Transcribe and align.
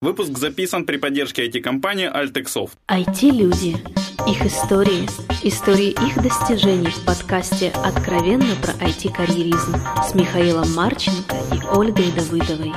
Выпуск 0.00 0.38
записан 0.38 0.86
при 0.86 0.96
поддержке 0.96 1.48
IT-компании 1.48 2.08
Altexoft. 2.08 2.70
IT-люди. 2.86 3.74
Их 4.30 4.46
истории. 4.46 5.08
Истории 5.42 5.90
их 5.90 6.22
достижений 6.22 6.86
в 6.86 7.04
подкасте 7.04 7.72
«Откровенно 7.84 8.54
про 8.62 8.74
IT-карьеризм» 8.74 9.74
с 10.08 10.14
Михаилом 10.14 10.72
Марченко 10.72 11.34
и 11.52 11.76
Ольгой 11.76 12.12
Давыдовой. 12.12 12.72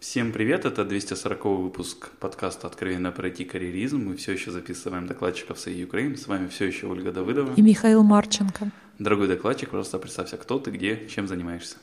Всем 0.00 0.32
привет, 0.32 0.64
это 0.64 0.86
240 0.86 1.44
выпуск 1.44 2.08
подкаста 2.18 2.68
«Откровенно 2.68 3.12
про 3.12 3.28
IT-карьеризм». 3.28 4.02
Мы 4.02 4.16
все 4.16 4.32
еще 4.32 4.50
записываем 4.50 5.06
докладчиков 5.06 5.60
с 5.60 5.66
Украины. 5.66 6.16
С 6.16 6.26
вами 6.26 6.48
все 6.48 6.64
еще 6.64 6.86
Ольга 6.86 7.12
Давыдова. 7.12 7.52
И 7.54 7.60
Михаил 7.60 8.02
Марченко. 8.02 8.70
Дорогой 8.98 9.28
докладчик, 9.28 9.68
просто 9.68 9.98
представься, 9.98 10.38
кто 10.38 10.58
ты, 10.58 10.70
где, 10.70 11.06
чем 11.06 11.28
занимаешься. 11.28 11.76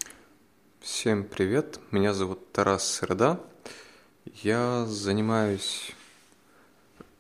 Всем 0.84 1.24
привет, 1.24 1.80
меня 1.92 2.14
зовут 2.14 2.52
Тарас 2.52 2.86
Среда. 2.86 3.40
Я 4.26 4.86
занимаюсь 4.86 5.94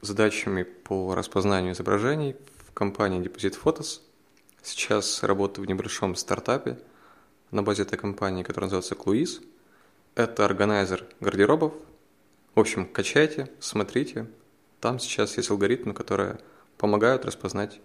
задачами 0.02 0.64
по 0.64 1.16
распознанию 1.16 1.72
изображений 1.72 2.36
в 2.68 2.74
компании 2.74 3.22
Deposit 3.22 3.58
Photos. 3.64 4.02
Сейчас 4.62 5.24
работаю 5.24 5.66
в 5.66 5.70
небольшом 5.70 6.16
стартапе 6.16 6.78
на 7.52 7.64
базе 7.64 7.84
этой 7.84 7.98
компании, 7.98 8.44
который 8.44 8.66
называется 8.66 8.96
Cluis. 8.96 9.42
Это 10.16 10.44
органайзер 10.44 11.06
гардеробов. 11.22 11.72
В 12.56 12.60
общем, 12.60 12.86
качайте, 12.86 13.50
смотрите. 13.62 14.28
Там 14.82 15.00
сейчас 15.00 15.38
есть 15.38 15.50
алгоритмы, 15.50 15.94
которые 15.94 16.38
помогают 16.78 17.24
распознать 17.24 17.80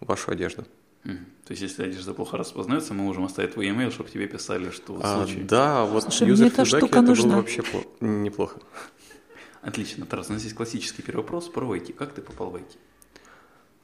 вашу 0.00 0.32
одежду. 0.32 0.66
То 1.02 1.52
есть, 1.52 1.62
если 1.62 1.82
одежда 1.84 2.14
плохо 2.14 2.36
распознается, 2.36 2.94
мы 2.94 3.04
можем 3.04 3.24
оставить 3.24 3.54
твой 3.54 3.68
email, 3.68 3.90
чтобы 3.90 4.10
тебе 4.10 4.26
писали, 4.26 4.70
что 4.70 4.94
в 4.94 5.00
а, 5.02 5.24
случае... 5.24 5.44
Да, 5.44 5.84
вот 5.84 6.04
Слушай, 6.04 6.28
мне 6.28 6.46
эта 6.46 6.64
штука 6.64 6.98
это 6.98 7.02
нужна. 7.02 7.28
было 7.28 7.36
вообще 7.36 7.62
неплохо. 8.00 8.60
Отлично. 9.62 10.06
Тарас, 10.06 10.30
у 10.30 10.34
нас 10.34 10.42
есть 10.44 10.54
классический 10.54 11.02
первый 11.02 11.22
вопрос 11.22 11.48
про 11.48 11.74
IT. 11.74 11.94
Как 11.94 12.12
ты 12.12 12.22
попал 12.22 12.50
в 12.50 12.56
IT? 12.56 12.76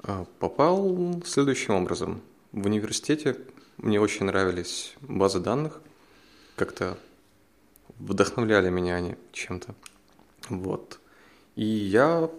А, 0.02 0.26
попал 0.38 1.22
следующим 1.26 1.74
образом. 1.74 2.20
В 2.52 2.66
университете 2.66 3.36
мне 3.78 4.00
очень 4.00 4.26
нравились 4.26 4.94
базы 5.00 5.40
данных. 5.40 5.80
Как-то 6.54 6.96
вдохновляли 7.98 8.70
меня 8.70 8.96
они 8.96 9.16
чем-то. 9.32 9.74
Вот. 10.48 11.00
И 11.56 11.64
я, 11.64 12.30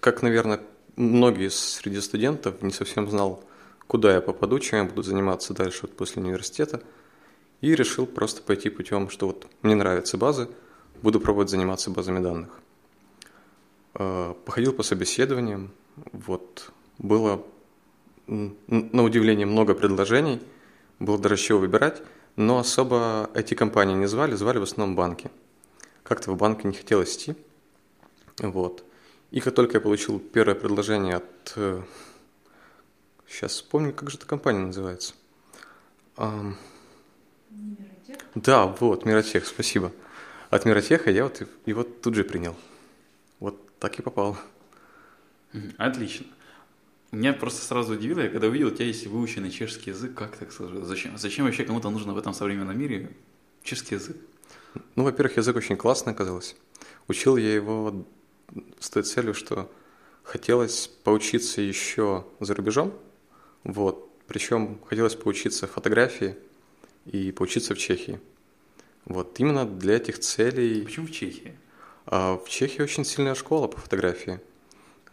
как, 0.00 0.22
наверное, 0.22 0.60
многие 0.96 1.50
среди 1.50 2.00
студентов, 2.00 2.62
не 2.62 2.72
совсем 2.72 3.08
знал, 3.10 3.44
куда 3.86 4.14
я 4.14 4.20
попаду, 4.20 4.58
чем 4.58 4.78
я 4.80 4.84
буду 4.84 5.02
заниматься 5.02 5.54
дальше 5.54 5.80
вот 5.82 5.96
после 5.96 6.22
университета. 6.22 6.82
И 7.60 7.74
решил 7.74 8.06
просто 8.06 8.42
пойти 8.42 8.68
путем, 8.68 9.08
что 9.08 9.26
вот 9.28 9.46
мне 9.62 9.74
нравятся 9.74 10.18
базы, 10.18 10.48
буду 11.02 11.20
пробовать 11.20 11.48
заниматься 11.48 11.90
базами 11.90 12.22
данных. 12.22 12.50
Э, 13.94 14.34
походил 14.44 14.72
по 14.72 14.82
собеседованиям, 14.82 15.70
вот 16.12 16.70
было 16.98 17.42
на 18.26 19.04
удивление 19.04 19.46
много 19.46 19.74
предложений, 19.74 20.40
было 20.98 21.18
даже 21.18 21.36
чего 21.36 21.60
выбирать, 21.60 22.02
но 22.34 22.58
особо 22.58 23.30
эти 23.34 23.54
компании 23.54 23.94
не 23.94 24.06
звали, 24.06 24.34
звали 24.34 24.58
в 24.58 24.64
основном 24.64 24.96
банки. 24.96 25.30
Как-то 26.02 26.32
в 26.32 26.36
банке 26.36 26.68
не 26.68 26.74
хотелось 26.74 27.16
идти. 27.16 27.34
Вот. 28.38 28.84
И 29.30 29.40
как 29.40 29.54
только 29.54 29.78
я 29.78 29.80
получил 29.80 30.18
первое 30.18 30.54
предложение 30.54 31.16
от 31.16 31.52
э, 31.56 31.80
Сейчас 33.28 33.52
вспомню, 33.52 33.92
как 33.92 34.10
же 34.10 34.16
эта 34.16 34.26
компания 34.26 34.60
называется. 34.60 35.14
Um, 36.16 36.54
Да, 38.34 38.66
вот, 38.66 39.04
Миротех, 39.04 39.46
спасибо. 39.46 39.92
От 40.50 40.64
Миротеха 40.64 41.10
я 41.10 41.24
вот 41.24 41.42
его 41.66 41.82
тут 41.82 42.14
же 42.14 42.24
принял. 42.24 42.56
Вот 43.40 43.60
так 43.78 43.98
и 43.98 44.02
попал. 44.02 44.36
Отлично. 45.76 46.26
Меня 47.12 47.32
просто 47.32 47.64
сразу 47.64 47.94
удивило, 47.94 48.20
я 48.20 48.28
когда 48.28 48.48
увидел, 48.48 48.68
у 48.68 48.70
тебя 48.70 48.86
есть 48.86 49.06
выученный 49.06 49.50
чешский 49.50 49.90
язык, 49.90 50.14
как 50.14 50.36
так 50.36 50.52
сложилось? 50.52 50.86
Зачем, 50.86 51.16
зачем 51.16 51.46
вообще 51.46 51.64
кому-то 51.64 51.88
нужно 51.88 52.12
в 52.12 52.18
этом 52.18 52.34
современном 52.34 52.78
мире 52.78 53.10
чешский 53.62 53.94
язык? 53.94 54.16
Ну, 54.96 55.04
во-первых, 55.04 55.36
язык 55.36 55.56
очень 55.56 55.76
классный 55.76 56.12
оказался. 56.12 56.56
Учил 57.08 57.36
я 57.36 57.54
его 57.54 58.04
с 58.80 58.90
той 58.90 59.02
целью, 59.04 59.34
что 59.34 59.70
хотелось 60.24 60.88
поучиться 61.04 61.62
еще 61.62 62.26
за 62.40 62.54
рубежом, 62.54 62.92
вот. 63.66 64.08
Причем 64.28 64.80
хотелось 64.86 65.14
поучиться 65.14 65.66
фотографии 65.66 66.36
и 67.04 67.32
поучиться 67.32 67.74
в 67.74 67.78
Чехии. 67.78 68.20
Вот. 69.04 69.38
Именно 69.40 69.66
для 69.66 69.96
этих 69.96 70.18
целей... 70.20 70.84
Почему 70.84 71.06
в 71.06 71.12
Чехии? 71.12 71.56
А 72.06 72.38
в 72.38 72.48
Чехии 72.48 72.82
очень 72.82 73.04
сильная 73.04 73.34
школа 73.34 73.66
по 73.66 73.78
фотографии. 73.78 74.40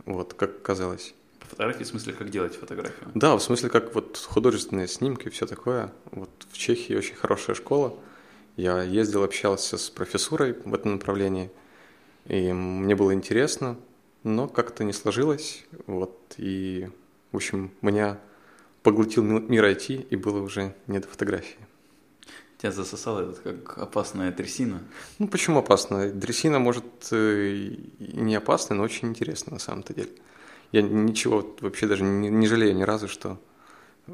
Вот, 0.06 0.34
как 0.36 0.62
казалось. 0.62 1.16
По 1.40 1.48
фотографии 1.48 1.84
в 1.84 1.88
смысле, 1.88 2.14
как 2.14 2.30
делать 2.30 2.56
фотографию? 2.56 3.10
Да, 3.16 3.36
в 3.36 3.42
смысле, 3.42 3.70
как 3.70 3.96
вот 3.96 4.18
художественные 4.18 4.88
снимки, 4.88 5.30
все 5.30 5.48
такое. 5.48 5.92
Вот 6.12 6.30
в 6.52 6.58
Чехии 6.58 6.96
очень 6.96 7.16
хорошая 7.16 7.56
школа. 7.56 7.98
Я 8.56 8.84
ездил, 8.84 9.24
общался 9.24 9.78
с 9.78 9.90
профессурой 9.90 10.54
в 10.66 10.74
этом 10.74 10.94
направлении. 10.94 11.50
И 12.26 12.54
мне 12.54 12.96
было 12.96 13.14
интересно, 13.14 13.78
но 14.24 14.48
как-то 14.48 14.84
не 14.84 14.94
сложилось. 14.94 15.66
Вот, 15.88 16.36
и, 16.38 16.90
в 17.32 17.38
общем, 17.38 17.72
меня 17.82 18.20
поглотил 18.84 19.24
мир 19.24 19.66
IT, 19.66 20.08
и 20.10 20.16
было 20.16 20.42
уже 20.42 20.76
не 20.88 21.00
до 21.00 21.08
фотографии. 21.08 21.58
Тебя 22.58 22.72
засосало 22.72 23.32
это 23.32 23.42
как 23.42 23.78
опасная 23.78 24.32
трясина? 24.32 24.82
Ну, 25.20 25.28
почему 25.28 25.60
опасная? 25.60 26.12
Трясина 26.12 26.60
может 26.60 26.86
э, 27.12 27.56
и 27.56 28.16
не 28.16 28.36
опасная, 28.36 28.78
но 28.78 28.84
очень 28.84 29.10
интересная 29.10 29.56
на 29.56 29.60
самом-то 29.60 29.94
деле. 29.94 30.12
Я 30.72 30.82
ничего 30.82 31.56
вообще 31.62 31.88
даже 31.88 32.04
не, 32.04 32.30
не 32.30 32.48
жалею 32.48 32.76
ни 32.76 32.84
разу, 32.84 33.08
что 33.08 33.40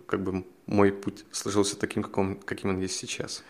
как 0.05 0.21
бы 0.21 0.45
мой 0.65 0.91
путь 0.91 1.25
сложился 1.31 1.77
таким, 1.77 2.03
каком, 2.03 2.35
каким 2.37 2.71
он 2.71 2.79
есть 2.79 2.95
сейчас. 2.95 3.43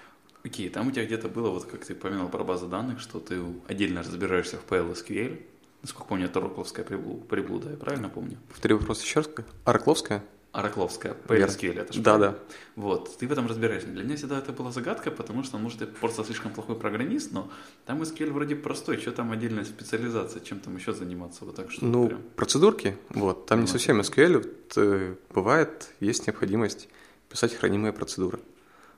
Окей, 0.44 0.68
okay, 0.68 0.72
там 0.72 0.88
у 0.88 0.92
тебя 0.92 1.06
где-то 1.06 1.28
было, 1.28 1.50
вот 1.50 1.66
как 1.66 1.86
ты 1.86 1.94
упомянул 1.94 2.30
про 2.30 2.44
базы 2.44 2.68
данных, 2.68 3.00
что 3.00 3.20
ты 3.20 3.42
отдельно 3.68 4.02
разбираешься 4.02 4.58
в 4.58 4.72
PLSQL. 4.72 5.42
Насколько 5.82 6.10
помню, 6.10 6.26
это 6.26 6.42
Рокловская 6.42 6.84
приблуда, 6.84 7.72
я 7.72 7.78
правильно 7.78 8.10
помню? 8.10 8.38
Повтори 8.50 8.74
вопрос 8.74 9.02
еще 9.02 9.22
раз. 9.22 9.30
Оракловская? 9.64 10.24
Оракловская, 10.52 11.16
PLSQL, 11.28 11.80
это 11.80 11.94
же 11.94 12.02
Да, 12.02 12.18
да. 12.18 12.40
Вот, 12.76 13.18
ты 13.18 13.28
в 13.28 13.32
этом 13.32 13.46
разбираешься. 13.48 13.88
Для 13.88 14.04
меня 14.04 14.16
всегда 14.16 14.40
это 14.40 14.52
была 14.52 14.72
загадка, 14.72 15.12
потому 15.12 15.44
что, 15.44 15.60
может, 15.60 15.82
я 15.82 15.88
просто 15.88 16.24
слишком 16.24 16.52
плохой 16.52 16.76
программист, 16.76 17.32
но 17.32 17.52
там 17.86 18.02
SQL 18.02 18.32
вроде 18.32 18.56
простой, 18.56 18.98
что 18.98 19.12
там 19.12 19.32
отдельная 19.32 19.64
специализация, 19.64 20.42
чем 20.42 20.60
там 20.60 20.76
еще 20.76 20.94
заниматься, 20.94 21.46
вот 21.46 21.56
так 21.56 21.70
что 21.70 21.86
Ну, 21.86 22.08
прям... 22.08 22.22
процедурки, 22.36 22.98
вот, 23.10 23.46
там 23.46 23.62
не 23.62 23.68
совсем 23.68 24.02
SQL, 24.02 24.38
вот, 24.38 24.74
э, 24.78 25.16
бывает, 25.32 25.94
есть 26.00 26.26
необходимость 26.26 26.90
писать 27.30 27.54
хранимые 27.54 27.94
процедуры. 27.94 28.40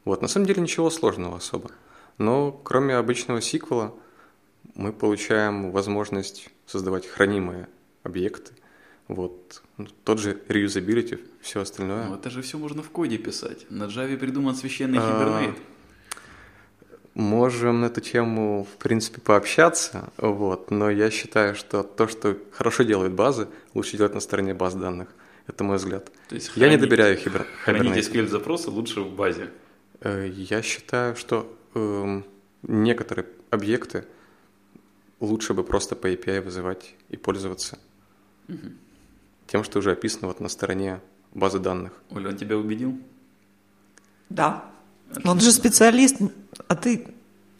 Вот, 0.06 0.22
на 0.22 0.30
самом 0.30 0.46
деле 0.46 0.62
ничего 0.62 0.90
сложного 0.90 1.36
особо, 1.36 1.72
но 2.18 2.54
кроме 2.54 2.96
обычного 2.96 3.42
сиквела 3.42 3.94
мы 4.76 4.94
получаем 4.94 5.72
возможность 5.72 6.50
создавать 6.66 7.06
хранимые 7.06 7.68
объекты, 8.04 8.54
вот. 9.08 9.62
Ну, 9.78 9.88
тот 10.04 10.20
же 10.20 10.40
reusability, 10.48 11.20
все 11.42 11.62
остальное. 11.62 12.08
Ну, 12.08 12.16
это 12.16 12.30
же 12.30 12.42
все 12.42 12.58
можно 12.58 12.82
в 12.82 12.90
коде 12.90 13.18
писать. 13.18 13.66
На 13.70 13.86
Java 13.86 14.18
придуман 14.18 14.56
священный 14.56 15.00
Hibernate. 15.00 15.58
Можем 17.14 17.82
на 17.82 17.86
эту 17.88 18.00
тему, 18.00 18.66
в 18.74 18.78
принципе, 18.78 19.20
пообщаться, 19.20 20.14
вот, 20.18 20.72
но 20.72 20.90
я 20.90 21.12
считаю, 21.12 21.56
что 21.56 21.84
то, 21.84 22.08
что 22.08 22.38
хорошо 22.54 22.84
делают 22.84 23.12
базы, 23.14 23.50
лучше 23.74 23.98
делать 23.98 24.14
на 24.14 24.22
стороне 24.22 24.54
баз 24.54 24.76
данных. 24.76 25.10
Это 25.46 25.66
мой 25.66 25.76
взгляд. 25.76 26.10
То 26.30 26.36
есть 26.36 26.48
я 26.56 26.68
хранить, 26.68 26.80
не 26.80 26.88
доверяю 26.88 27.18
хибер... 27.18 27.46
Хранить 27.66 27.98
SQL-запросы 27.98 28.70
лучше 28.70 29.02
в 29.02 29.14
базе? 29.14 29.50
Э, 30.00 30.26
я 30.34 30.62
считаю, 30.62 31.18
что 31.18 31.54
э, 31.76 32.22
некоторые 32.64 33.28
объекты 33.50 34.06
лучше 35.20 35.54
бы 35.54 35.66
просто 35.66 35.98
по 35.98 36.08
API 36.10 36.40
вызывать 36.40 36.96
и 37.10 37.18
пользоваться. 37.18 37.78
Угу 38.48 38.72
тем, 39.52 39.66
что 39.66 39.80
уже 39.80 39.92
описано 39.92 40.28
вот 40.28 40.40
на 40.40 40.48
стороне 40.48 41.02
базы 41.34 41.60
данных. 41.60 41.92
Оля, 42.10 42.30
он 42.30 42.38
тебя 42.38 42.58
убедил? 42.58 42.98
Да. 44.30 44.64
Отлично. 45.10 45.32
Он 45.32 45.40
же 45.42 45.52
специалист, 45.52 46.16
а 46.70 46.76
ты 46.76 47.08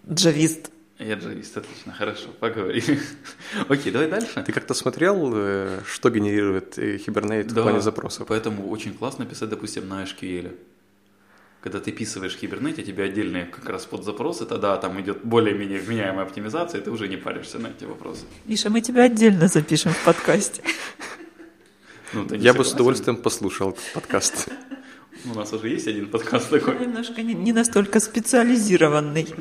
джавист. 0.10 0.72
Я 1.00 1.16
джавист, 1.16 1.58
отлично, 1.58 1.92
хорошо, 1.92 2.30
поговорили. 2.40 2.98
Окей, 3.70 3.92
давай 3.92 4.10
дальше. 4.10 4.42
Ты 4.42 4.54
как-то 4.54 4.74
смотрел, 4.74 5.34
э, 5.36 5.80
что 5.86 6.10
генерирует 6.10 6.78
э, 6.78 6.96
Hibernate 6.96 7.52
да, 7.52 7.62
в 7.62 7.64
плане 7.64 7.82
запросов? 7.82 8.28
поэтому 8.28 8.70
очень 8.70 8.94
классно 8.94 9.26
писать, 9.26 9.50
допустим, 9.50 9.90
на 9.90 10.04
SQL. 10.04 10.56
Когда 11.60 11.80
ты 11.80 11.92
писываешь 11.92 12.38
Hibernate, 12.42 12.84
тебе 12.84 13.04
отдельные 13.04 13.48
как 13.48 13.68
раз 13.68 13.86
под 13.86 14.06
запросы, 14.06 14.46
тогда 14.46 14.78
там 14.78 15.02
идет 15.02 15.26
более-менее 15.26 15.80
вменяемая 15.80 16.26
оптимизация, 16.26 16.80
и 16.80 16.84
ты 16.84 16.90
уже 16.90 17.10
не 17.10 17.18
паришься 17.18 17.60
на 17.60 17.68
эти 17.68 17.84
вопросы. 17.84 18.24
Миша, 18.46 18.70
мы 18.70 18.80
тебя 18.80 19.04
отдельно 19.04 19.48
запишем 19.50 19.92
в 19.92 20.06
подкасте. 20.06 20.62
Ну, 22.14 22.26
Я 22.36 22.54
бы 22.54 22.64
с 22.66 22.74
удовольствием 22.74 23.18
послушал 23.18 23.78
подкаст. 23.94 24.50
У 25.26 25.36
нас 25.36 25.54
уже 25.54 25.70
есть 25.70 25.88
один 25.88 26.08
подкаст 26.10 26.50
такой. 26.50 26.80
Немножко 26.80 27.22
не, 27.22 27.34
не 27.34 27.54
настолько 27.54 28.00
специализированный. 28.00 29.28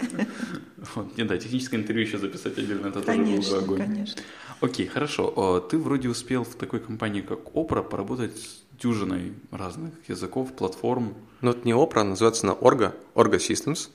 Вот, 0.94 1.14
не, 1.18 1.24
да, 1.24 1.36
техническое 1.36 1.76
интервью 1.76 2.06
еще 2.06 2.16
записать 2.16 2.56
отдельно, 2.56 2.86
это 2.88 3.02
тоже 3.02 3.18
был 3.18 3.24
бы 3.26 3.26
Конечно, 3.26 3.58
огонь. 3.58 3.78
конечно. 3.78 4.22
Окей, 4.62 4.86
хорошо. 4.86 5.30
О, 5.36 5.60
Ты 5.60 5.76
вроде 5.76 6.08
успел 6.08 6.42
в 6.42 6.54
такой 6.54 6.80
компании, 6.80 7.20
как 7.20 7.40
Opera, 7.52 7.82
поработать 7.86 8.38
с 8.38 8.62
дюжиной 8.80 9.34
разных 9.50 9.92
языков, 10.08 10.54
платформ. 10.56 11.14
Ну, 11.42 11.50
это 11.50 11.60
не 11.68 11.72
Opera, 11.72 12.02
называется 12.02 12.46
она 12.46 12.54
Orga, 12.56 12.94
Orga 13.14 13.36
Systems. 13.36 13.90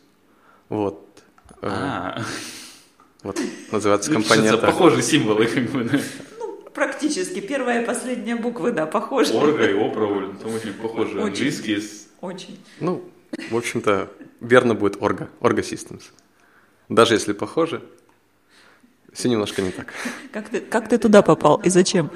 Вот. 0.70 1.04
Э, 1.64 1.70
А, 1.72 2.22
Вот, 3.24 3.42
называется 3.72 4.12
компания 4.14 4.56
похожие 4.56 5.02
символы, 5.02 5.48
как 5.48 5.64
бы, 5.72 5.86
да. 5.86 6.00
Практически 6.96 7.42
первая 7.42 7.82
и 7.84 7.86
последняя 7.86 8.38
буквы, 8.38 8.72
да, 8.72 8.86
похожи. 8.86 9.34
Орга 9.34 9.70
и 9.70 9.74
Опра, 9.74 10.08
там 10.42 10.54
очень 10.54 10.74
похожие. 10.74 11.18
Очень. 11.18 11.28
Английские 11.28 11.82
Очень. 12.22 12.58
Ну, 12.80 13.04
в 13.52 13.58
общем-то, 13.58 14.10
верно 14.40 14.76
будет 14.76 14.96
Orga, 14.96 15.28
Orga 15.42 15.60
Systems. 15.60 16.04
Даже 16.88 17.16
если 17.16 17.34
похоже, 17.34 17.84
все 19.12 19.28
немножко 19.28 19.62
не 19.62 19.72
так. 19.72 19.94
Как 20.32 20.48
ты, 20.48 20.62
как 20.62 20.88
ты 20.88 20.98
туда 20.98 21.22
попал 21.22 21.58
и 21.58 21.70
зачем? 21.70 22.10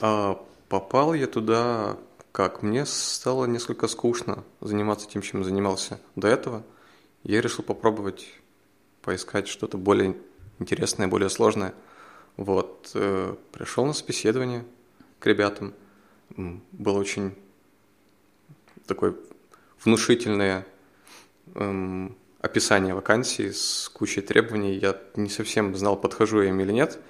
А 0.00 0.44
попал 0.68 1.14
я 1.14 1.28
туда 1.28 1.98
как? 2.32 2.62
Мне 2.64 2.84
стало 2.84 3.44
несколько 3.44 3.86
скучно 3.86 4.42
заниматься 4.60 5.08
тем, 5.08 5.22
чем 5.22 5.44
занимался 5.44 6.00
до 6.16 6.26
этого. 6.26 6.64
Я 7.22 7.40
решил 7.40 7.62
попробовать 7.62 8.26
поискать 9.02 9.46
что-то 9.46 9.78
более 9.78 10.16
интересное, 10.58 11.06
более 11.06 11.30
сложное. 11.30 11.74
Вот, 12.38 12.92
э, 12.94 13.34
пришел 13.52 13.84
на 13.84 13.92
собеседование 13.92 14.64
к 15.18 15.26
ребятам. 15.26 15.74
Было 16.36 16.98
очень 16.98 17.34
такое 18.86 19.16
внушительное 19.82 20.64
эм, 21.56 22.16
описание 22.40 22.94
вакансии 22.94 23.50
с 23.50 23.90
кучей 23.92 24.20
требований. 24.20 24.74
Я 24.74 24.96
не 25.16 25.28
совсем 25.28 25.74
знал, 25.74 26.00
подхожу 26.00 26.40
я 26.40 26.50
им 26.50 26.60
или 26.60 26.72
нет. 26.72 27.00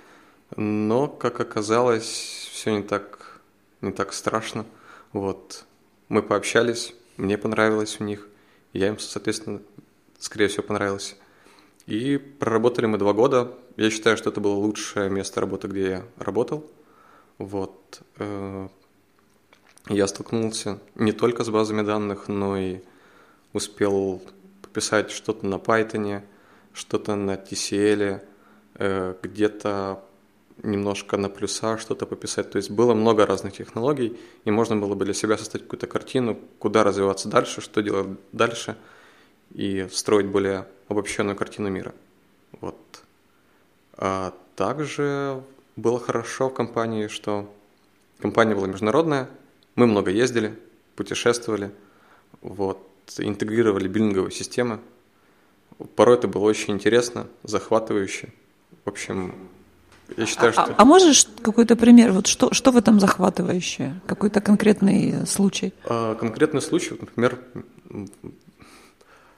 Но, 0.56 1.08
как 1.08 1.40
оказалось, 1.40 2.48
все 2.50 2.74
не 2.74 2.82
так, 2.82 3.42
не 3.82 3.92
так 3.92 4.14
страшно. 4.14 4.64
Вот. 5.12 5.66
Мы 6.08 6.22
пообщались, 6.22 6.94
мне 7.18 7.36
понравилось 7.36 8.00
у 8.00 8.04
них, 8.04 8.28
я 8.72 8.88
им, 8.88 8.98
соответственно, 8.98 9.60
скорее 10.18 10.48
всего, 10.48 10.62
понравился. 10.62 11.16
И 11.84 12.16
проработали 12.16 12.86
мы 12.86 12.96
два 12.96 13.12
года. 13.12 13.54
Я 13.78 13.90
считаю, 13.90 14.16
что 14.16 14.30
это 14.30 14.40
было 14.40 14.54
лучшее 14.54 15.08
место 15.08 15.40
работы, 15.40 15.68
где 15.68 15.88
я 15.88 16.02
работал. 16.16 16.68
Вот. 17.38 18.02
Э, 18.16 18.68
Я 19.88 20.08
столкнулся 20.08 20.80
не 20.96 21.12
только 21.12 21.44
с 21.44 21.48
базами 21.48 21.82
данных, 21.82 22.26
но 22.26 22.58
и 22.58 22.80
успел 23.52 24.20
пописать 24.62 25.12
что-то 25.12 25.46
на 25.46 25.54
Python, 25.54 26.22
что-то 26.72 27.14
на 27.14 27.36
TCL, 27.36 28.20
э, 28.74 29.14
где-то 29.22 30.02
немножко 30.64 31.16
на 31.16 31.28
плюсах 31.28 31.78
что-то 31.80 32.04
пописать. 32.04 32.50
То 32.50 32.56
есть 32.56 32.70
было 32.70 32.94
много 32.94 33.26
разных 33.26 33.52
технологий, 33.52 34.18
и 34.44 34.50
можно 34.50 34.76
было 34.76 34.96
бы 34.96 35.04
для 35.04 35.14
себя 35.14 35.38
составить 35.38 35.66
какую-то 35.66 35.86
картину, 35.86 36.36
куда 36.58 36.82
развиваться 36.82 37.28
дальше, 37.28 37.60
что 37.60 37.80
делать 37.80 38.08
дальше, 38.32 38.76
и 39.54 39.86
строить 39.92 40.26
более 40.26 40.66
обобщенную 40.88 41.36
картину 41.36 41.70
мира. 41.70 41.94
Вот. 42.60 42.76
А 43.98 44.32
также 44.54 45.42
было 45.76 45.98
хорошо 45.98 46.48
в 46.48 46.54
компании, 46.54 47.08
что 47.08 47.52
компания 48.20 48.54
была 48.54 48.68
международная, 48.68 49.28
мы 49.74 49.86
много 49.86 50.10
ездили, 50.10 50.58
путешествовали, 50.96 51.72
вот, 52.40 52.78
интегрировали 53.18 53.88
биллинговые 53.88 54.30
системы. 54.30 54.78
Порой 55.96 56.16
это 56.16 56.28
было 56.28 56.44
очень 56.44 56.74
интересно, 56.74 57.26
захватывающе. 57.42 58.32
В 58.84 58.88
общем, 58.88 59.34
я 60.16 60.26
считаю, 60.26 60.52
А, 60.56 60.64
что... 60.64 60.74
а 60.76 60.84
можешь 60.84 61.28
какой-то 61.42 61.76
пример? 61.76 62.12
Вот 62.12 62.26
что, 62.26 62.52
что 62.54 62.70
в 62.70 62.76
этом 62.76 63.00
захватывающее? 63.00 64.00
Какой-то 64.06 64.40
конкретный 64.40 65.26
случай? 65.26 65.74
А, 65.84 66.14
Конкретный 66.14 66.62
случай, 66.62 66.96
например, 66.98 67.38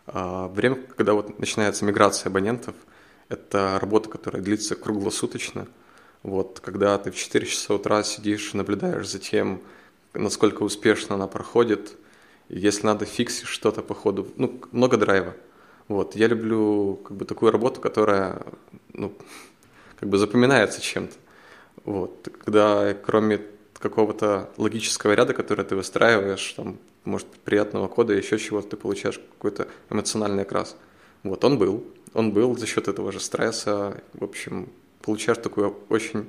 а, 0.07 0.49
время, 0.49 0.77
когда 0.97 1.15
вот 1.15 1.39
начинается 1.39 1.85
миграция 1.85 2.31
абонентов, 2.31 2.75
это 3.31 3.79
работа, 3.81 4.11
которая 4.11 4.43
длится 4.43 4.75
круглосуточно. 4.75 5.67
Вот, 6.23 6.61
когда 6.61 6.99
ты 6.99 7.11
в 7.11 7.17
4 7.17 7.47
часа 7.47 7.75
утра 7.75 8.03
сидишь 8.03 8.53
и 8.53 8.57
наблюдаешь 8.57 9.09
за 9.09 9.19
тем, 9.19 9.63
насколько 10.13 10.65
успешно 10.65 11.15
она 11.15 11.27
проходит, 11.27 11.97
если 12.51 12.85
надо 12.85 13.07
фиксить 13.07 13.47
что-то 13.47 13.83
по 13.83 13.95
ходу, 13.95 14.29
ну, 14.37 14.61
много 14.73 14.99
драйва. 14.99 15.35
Вот, 15.89 16.17
я 16.17 16.27
люблю 16.27 16.97
как 17.05 17.17
бы 17.17 17.25
такую 17.25 17.53
работу, 17.53 17.81
которая, 17.81 18.43
ну, 18.93 19.15
как 19.99 20.09
бы 20.09 20.19
запоминается 20.19 20.81
чем-то. 20.81 21.15
Вот, 21.85 22.29
когда 22.45 22.95
кроме 22.95 23.41
какого-то 23.79 24.51
логического 24.57 25.15
ряда, 25.15 25.33
который 25.33 25.65
ты 25.65 25.77
выстраиваешь, 25.77 26.53
там, 26.53 26.79
может, 27.05 27.29
приятного 27.45 27.89
кода, 27.89 28.13
еще 28.13 28.39
чего-то, 28.39 28.71
ты 28.71 28.77
получаешь 28.77 29.21
какой-то 29.39 29.69
эмоциональный 29.89 30.43
окрас. 30.43 30.77
Вот, 31.23 31.45
он 31.45 31.59
был. 31.59 31.85
Он 32.15 32.33
был 32.33 32.57
за 32.59 32.67
счет 32.67 32.89
этого 32.89 33.13
же 33.13 33.21
стресса. 33.21 34.03
В 34.15 34.25
общем, 34.25 34.69
получаешь 35.03 35.39
такую 35.39 35.77
очень 35.89 36.27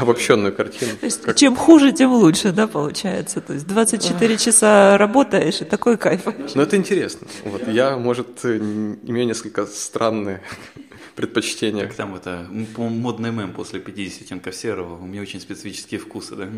обобщенную 0.00 0.54
картину. 0.54 0.92
То 0.98 1.06
есть 1.06 1.22
как- 1.22 1.36
чем 1.36 1.56
хуже, 1.56 1.92
тем 1.92 2.12
лучше, 2.12 2.52
да, 2.52 2.66
получается? 2.66 3.40
То 3.40 3.52
есть 3.52 3.66
24 3.66 4.36
часа 4.36 4.96
работаешь, 4.98 5.60
и 5.60 5.64
такой 5.64 5.96
кайф. 5.96 6.22
Но 6.54 6.62
это 6.62 6.76
интересно. 6.76 7.26
Вот, 7.44 7.66
я, 7.68 7.96
может, 7.96 8.44
имею 8.44 9.26
несколько 9.26 9.66
странные 9.66 10.40
предпочтения. 11.16 11.86
Как 11.86 11.94
там 11.94 12.14
это, 12.14 12.46
модный 12.76 13.30
мем 13.32 13.52
после 13.52 13.80
50 13.80 14.22
оттенков 14.22 14.54
серого. 14.54 14.96
У 15.02 15.06
меня 15.06 15.22
очень 15.22 15.40
специфические 15.40 16.00
вкусы, 16.00 16.36
да? 16.36 16.48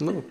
Ну, 0.00 0.24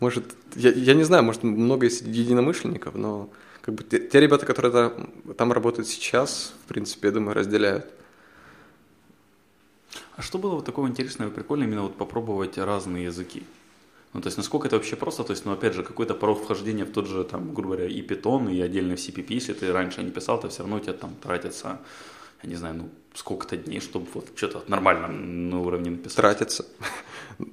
может, 0.00 0.24
я, 0.56 0.70
я 0.70 0.94
не 0.94 1.04
знаю, 1.04 1.24
может, 1.24 1.42
много 1.42 1.86
есть 1.86 2.02
единомышленников, 2.02 2.94
но 2.94 3.28
как 3.70 3.78
бы 3.78 3.84
те, 3.84 4.00
те 4.00 4.20
ребята, 4.20 4.46
которые 4.46 4.72
там, 4.72 5.34
там 5.34 5.52
работают 5.52 5.86
сейчас, 5.86 6.52
в 6.64 6.68
принципе, 6.68 7.08
я 7.08 7.14
думаю, 7.14 7.34
разделяют. 7.34 7.86
А 10.16 10.22
что 10.22 10.38
было 10.38 10.56
вот 10.56 10.64
такого 10.64 10.88
интересного 10.88 11.30
и 11.30 11.32
прикольного 11.34 11.68
именно 11.68 11.82
вот 11.82 11.96
попробовать 11.96 12.58
разные 12.58 13.04
языки? 13.04 13.44
Ну, 14.12 14.20
то 14.20 14.26
есть, 14.26 14.38
насколько 14.38 14.66
это 14.66 14.76
вообще 14.76 14.96
просто, 14.96 15.22
то 15.22 15.32
есть, 15.32 15.44
ну, 15.46 15.52
опять 15.52 15.74
же, 15.74 15.84
какой-то 15.84 16.14
порог 16.14 16.42
вхождения 16.42 16.84
в 16.84 16.90
тот 16.90 17.06
же, 17.06 17.22
там, 17.22 17.54
грубо 17.54 17.76
говоря, 17.76 17.86
и 17.86 18.02
Python, 18.02 18.52
и 18.52 18.60
отдельно 18.60 18.96
в 18.96 18.98
CPP, 18.98 19.26
если 19.28 19.52
ты 19.52 19.72
раньше 19.72 20.02
не 20.02 20.10
писал, 20.10 20.40
то 20.40 20.48
все 20.48 20.62
равно 20.62 20.76
у 20.76 20.80
тебя 20.80 20.94
там 20.94 21.14
тратится, 21.22 21.78
я 22.42 22.48
не 22.48 22.56
знаю, 22.56 22.74
ну, 22.74 22.88
сколько-то 23.14 23.56
дней, 23.56 23.80
чтобы 23.80 24.06
вот 24.14 24.26
что-то 24.34 24.64
нормально 24.66 25.06
на 25.06 25.60
уровне 25.60 25.90
написать. 25.90 26.16
Тратятся. 26.16 26.64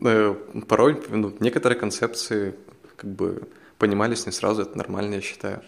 Э, 0.02 0.34
Порой 0.68 1.00
ну, 1.10 1.32
некоторые 1.40 1.80
концепции 1.80 2.56
как 2.96 3.12
бы 3.12 3.48
понимались 3.78 4.26
не 4.26 4.32
сразу, 4.32 4.64
это 4.64 4.76
нормально, 4.76 5.16
я 5.16 5.22
считаю. 5.22 5.62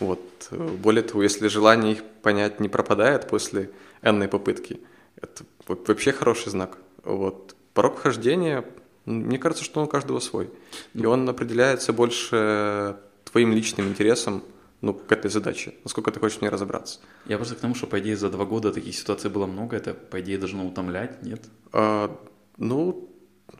Вот. 0.00 0.20
Более 0.50 1.02
того, 1.02 1.22
если 1.22 1.48
желание 1.48 1.92
их 1.92 2.02
понять 2.22 2.60
не 2.60 2.68
пропадает 2.68 3.28
после 3.28 3.70
энной 4.02 4.28
попытки, 4.28 4.80
это 5.20 5.44
во- 5.66 5.78
вообще 5.86 6.12
хороший 6.12 6.50
знак. 6.50 6.78
Вот. 7.04 7.56
Порог 7.74 7.98
вхождения, 7.98 8.64
м, 9.06 9.14
мне 9.26 9.38
кажется, 9.38 9.64
что 9.64 9.80
он 9.80 9.86
у 9.86 9.88
каждого 9.88 10.20
свой. 10.20 10.50
И 10.94 11.04
он 11.06 11.28
определяется 11.28 11.92
больше 11.92 12.96
твоим 13.24 13.52
личным 13.52 13.88
интересом 13.88 14.42
ну, 14.80 14.92
к 14.92 15.10
этой 15.12 15.30
задаче, 15.30 15.72
насколько 15.82 16.10
ты 16.10 16.20
хочешь 16.20 16.38
в 16.38 16.42
ней 16.42 16.50
разобраться. 16.50 17.00
Я 17.24 17.38
просто 17.38 17.54
к 17.54 17.58
тому, 17.58 17.74
что, 17.74 17.86
по 17.86 17.98
идее, 18.00 18.16
за 18.16 18.28
два 18.28 18.44
года 18.44 18.70
таких 18.70 18.94
ситуаций 18.94 19.30
было 19.30 19.46
много, 19.46 19.76
это, 19.76 19.94
по 19.94 20.20
идее, 20.20 20.36
должно 20.36 20.66
утомлять, 20.66 21.22
нет? 21.22 21.40
А, 21.72 22.14
ну, 22.58 23.08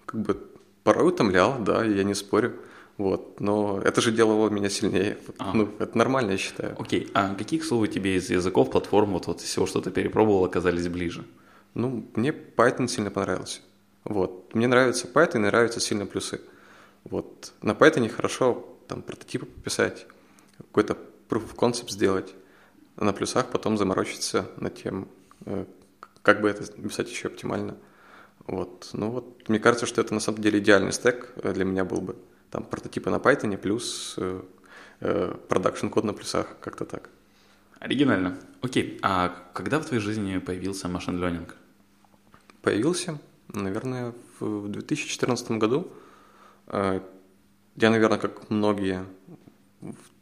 как 0.04 0.20
бы 0.20 0.36
порой 0.82 1.08
утомлял, 1.08 1.56
да, 1.60 1.82
я 1.82 2.04
не 2.04 2.12
спорю. 2.14 2.56
Вот, 2.96 3.40
но 3.40 3.80
это 3.84 4.00
же 4.00 4.12
делало 4.12 4.48
меня 4.50 4.70
сильнее. 4.70 5.18
А. 5.38 5.52
Ну, 5.52 5.68
это 5.80 5.98
нормально, 5.98 6.32
я 6.32 6.38
считаю. 6.38 6.76
Окей, 6.78 7.10
а 7.12 7.34
какие, 7.34 7.58
к 7.58 7.64
слову, 7.64 7.86
тебе 7.88 8.16
из 8.16 8.30
языков, 8.30 8.70
платформ, 8.70 9.12
вот, 9.12 9.26
вот 9.26 9.40
из 9.40 9.44
всего, 9.44 9.66
что 9.66 9.80
ты 9.80 9.90
перепробовал, 9.90 10.44
оказались 10.44 10.86
ближе? 10.88 11.24
Ну, 11.74 12.06
мне 12.14 12.30
Python 12.30 12.86
сильно 12.86 13.10
понравился. 13.10 13.60
Вот. 14.04 14.54
Мне 14.54 14.68
нравится 14.68 15.08
Python 15.08 15.36
и 15.36 15.38
нравятся 15.38 15.80
сильно 15.80 16.06
плюсы. 16.06 16.40
Вот. 17.02 17.52
На 17.62 17.72
Python 17.72 18.08
хорошо 18.08 18.64
там 18.86 19.02
прототипы 19.02 19.46
пописать, 19.46 20.06
какой-то 20.58 20.96
proof 21.28 21.50
of 21.50 21.56
concept 21.56 21.90
сделать, 21.90 22.34
а 22.96 23.04
на 23.04 23.12
плюсах 23.12 23.50
потом 23.50 23.76
заморочиться 23.76 24.48
над 24.56 24.74
тем, 24.76 25.08
э, 25.46 25.64
как 26.22 26.40
бы 26.40 26.48
это 26.48 26.64
писать 26.70 27.10
еще 27.10 27.28
оптимально. 27.28 27.76
Вот. 28.46 28.90
Ну 28.92 29.10
вот, 29.10 29.48
мне 29.48 29.58
кажется, 29.58 29.86
что 29.86 30.00
это 30.00 30.14
на 30.14 30.20
самом 30.20 30.42
деле 30.42 30.58
идеальный 30.60 30.92
стек 30.92 31.32
э, 31.36 31.52
для 31.52 31.64
меня 31.64 31.84
был 31.84 32.00
бы. 32.00 32.16
Там 32.54 32.62
прототипы 32.62 33.10
на 33.10 33.16
Python 33.16 33.56
плюс 33.56 34.14
э, 34.16 34.40
э, 35.00 35.34
продакшн 35.48 35.88
код 35.88 36.04
на 36.04 36.12
плюсах, 36.12 36.56
как-то 36.60 36.84
так. 36.84 37.10
Оригинально. 37.80 38.38
Окей, 38.62 39.00
а 39.02 39.34
когда 39.52 39.80
в 39.80 39.86
твоей 39.86 40.00
жизни 40.00 40.38
появился 40.38 40.86
машин 40.86 41.20
learning? 41.20 41.50
появился, 42.62 43.18
наверное, 43.48 44.14
в 44.38 44.68
2014 44.68 45.50
году. 45.58 45.88
Э, 46.68 47.00
Я, 47.74 47.90
наверное, 47.90 48.18
как 48.18 48.48
многие 48.50 49.04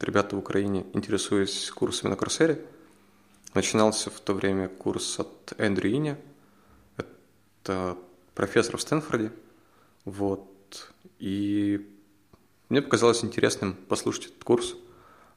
ребята 0.01 0.35
в 0.35 0.39
Украине, 0.39 0.87
интересуюсь 0.95 1.71
курсами 1.71 2.09
на 2.09 2.17
Курсере. 2.17 2.65
Начинался 3.53 4.09
в 4.09 4.19
то 4.21 4.33
время 4.33 4.69
курс 4.69 5.21
от 5.21 5.53
Эндрю 5.59 5.91
Иня. 5.91 6.19
Это 6.97 7.99
профессор 8.35 8.79
в 8.79 8.81
Стэнфорде. 8.81 9.33
Вот. 10.07 10.49
И 11.19 11.92
мне 12.73 12.81
показалось 12.81 13.23
интересным 13.23 13.75
послушать 13.75 14.29
этот 14.29 14.45
курс, 14.45 14.77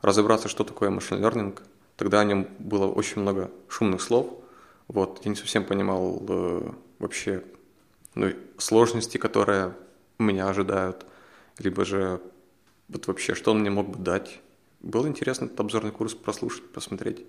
разобраться, 0.01 0.47
что 0.47 0.63
такое 0.63 0.89
машин 0.89 1.21
learning. 1.21 1.59
Тогда 1.97 2.21
о 2.21 2.23
нем 2.23 2.47
было 2.59 2.87
очень 2.87 3.21
много 3.21 3.51
шумных 3.67 4.01
слов. 4.01 4.41
Вот. 4.87 5.19
Я 5.25 5.31
не 5.31 5.35
совсем 5.35 5.65
понимал 5.65 6.23
э, 6.29 6.71
вообще 6.97 7.43
ну, 8.13 8.31
сложности, 8.57 9.17
которые 9.17 9.75
меня 10.17 10.47
ожидают, 10.47 11.05
либо 11.59 11.83
же 11.83 12.21
вот 12.87 13.05
вообще, 13.07 13.35
что 13.35 13.51
он 13.51 13.59
мне 13.59 13.69
мог 13.69 13.89
бы 13.89 13.97
дать. 13.97 14.39
Было 14.79 15.05
интересно 15.05 15.43
этот 15.43 15.59
обзорный 15.59 15.91
курс 15.91 16.13
прослушать, 16.13 16.63
посмотреть. 16.71 17.25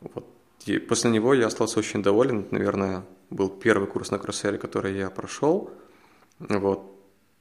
Вот. 0.00 0.26
И 0.66 0.78
после 0.78 1.12
него 1.12 1.32
я 1.32 1.46
остался 1.46 1.78
очень 1.78 2.02
доволен. 2.02 2.40
Это, 2.40 2.54
наверное, 2.54 3.04
был 3.30 3.50
первый 3.50 3.86
курс 3.86 4.10
на 4.10 4.18
Кроссере, 4.18 4.58
который 4.58 4.96
я 4.96 5.10
прошел. 5.10 5.70
Вот. 6.40 6.91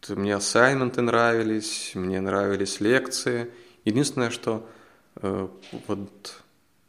Мне 0.10 0.36
ассайменты 0.36 1.02
нравились, 1.02 1.92
мне 1.94 2.20
нравились 2.22 2.80
лекции. 2.80 3.52
Единственное, 3.86 4.32
что 4.32 4.68
э, 5.18 5.48
вот 5.88 6.42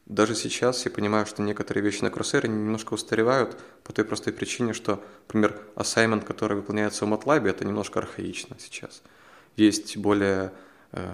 даже 0.07 0.35
сейчас 0.35 0.85
я 0.85 0.91
понимаю, 0.91 1.27
что 1.27 1.43
некоторые 1.43 1.85
вещи 1.85 2.03
на 2.03 2.11
Кроссере 2.11 2.49
немножко 2.49 2.95
устаревают 2.95 3.59
по 3.85 3.93
той 3.93 4.05
простой 4.05 4.33
причине, 4.33 4.73
что, 4.73 5.03
например, 5.29 5.61
ассаймент, 5.75 6.25
который 6.25 6.57
выполняется 6.57 7.05
в 7.05 7.13
MATLAB, 7.13 7.49
это 7.49 7.65
немножко 7.65 8.01
архаично 8.01 8.57
сейчас. 8.59 9.03
Есть 9.57 9.97
более 9.99 10.53
э, 10.93 11.11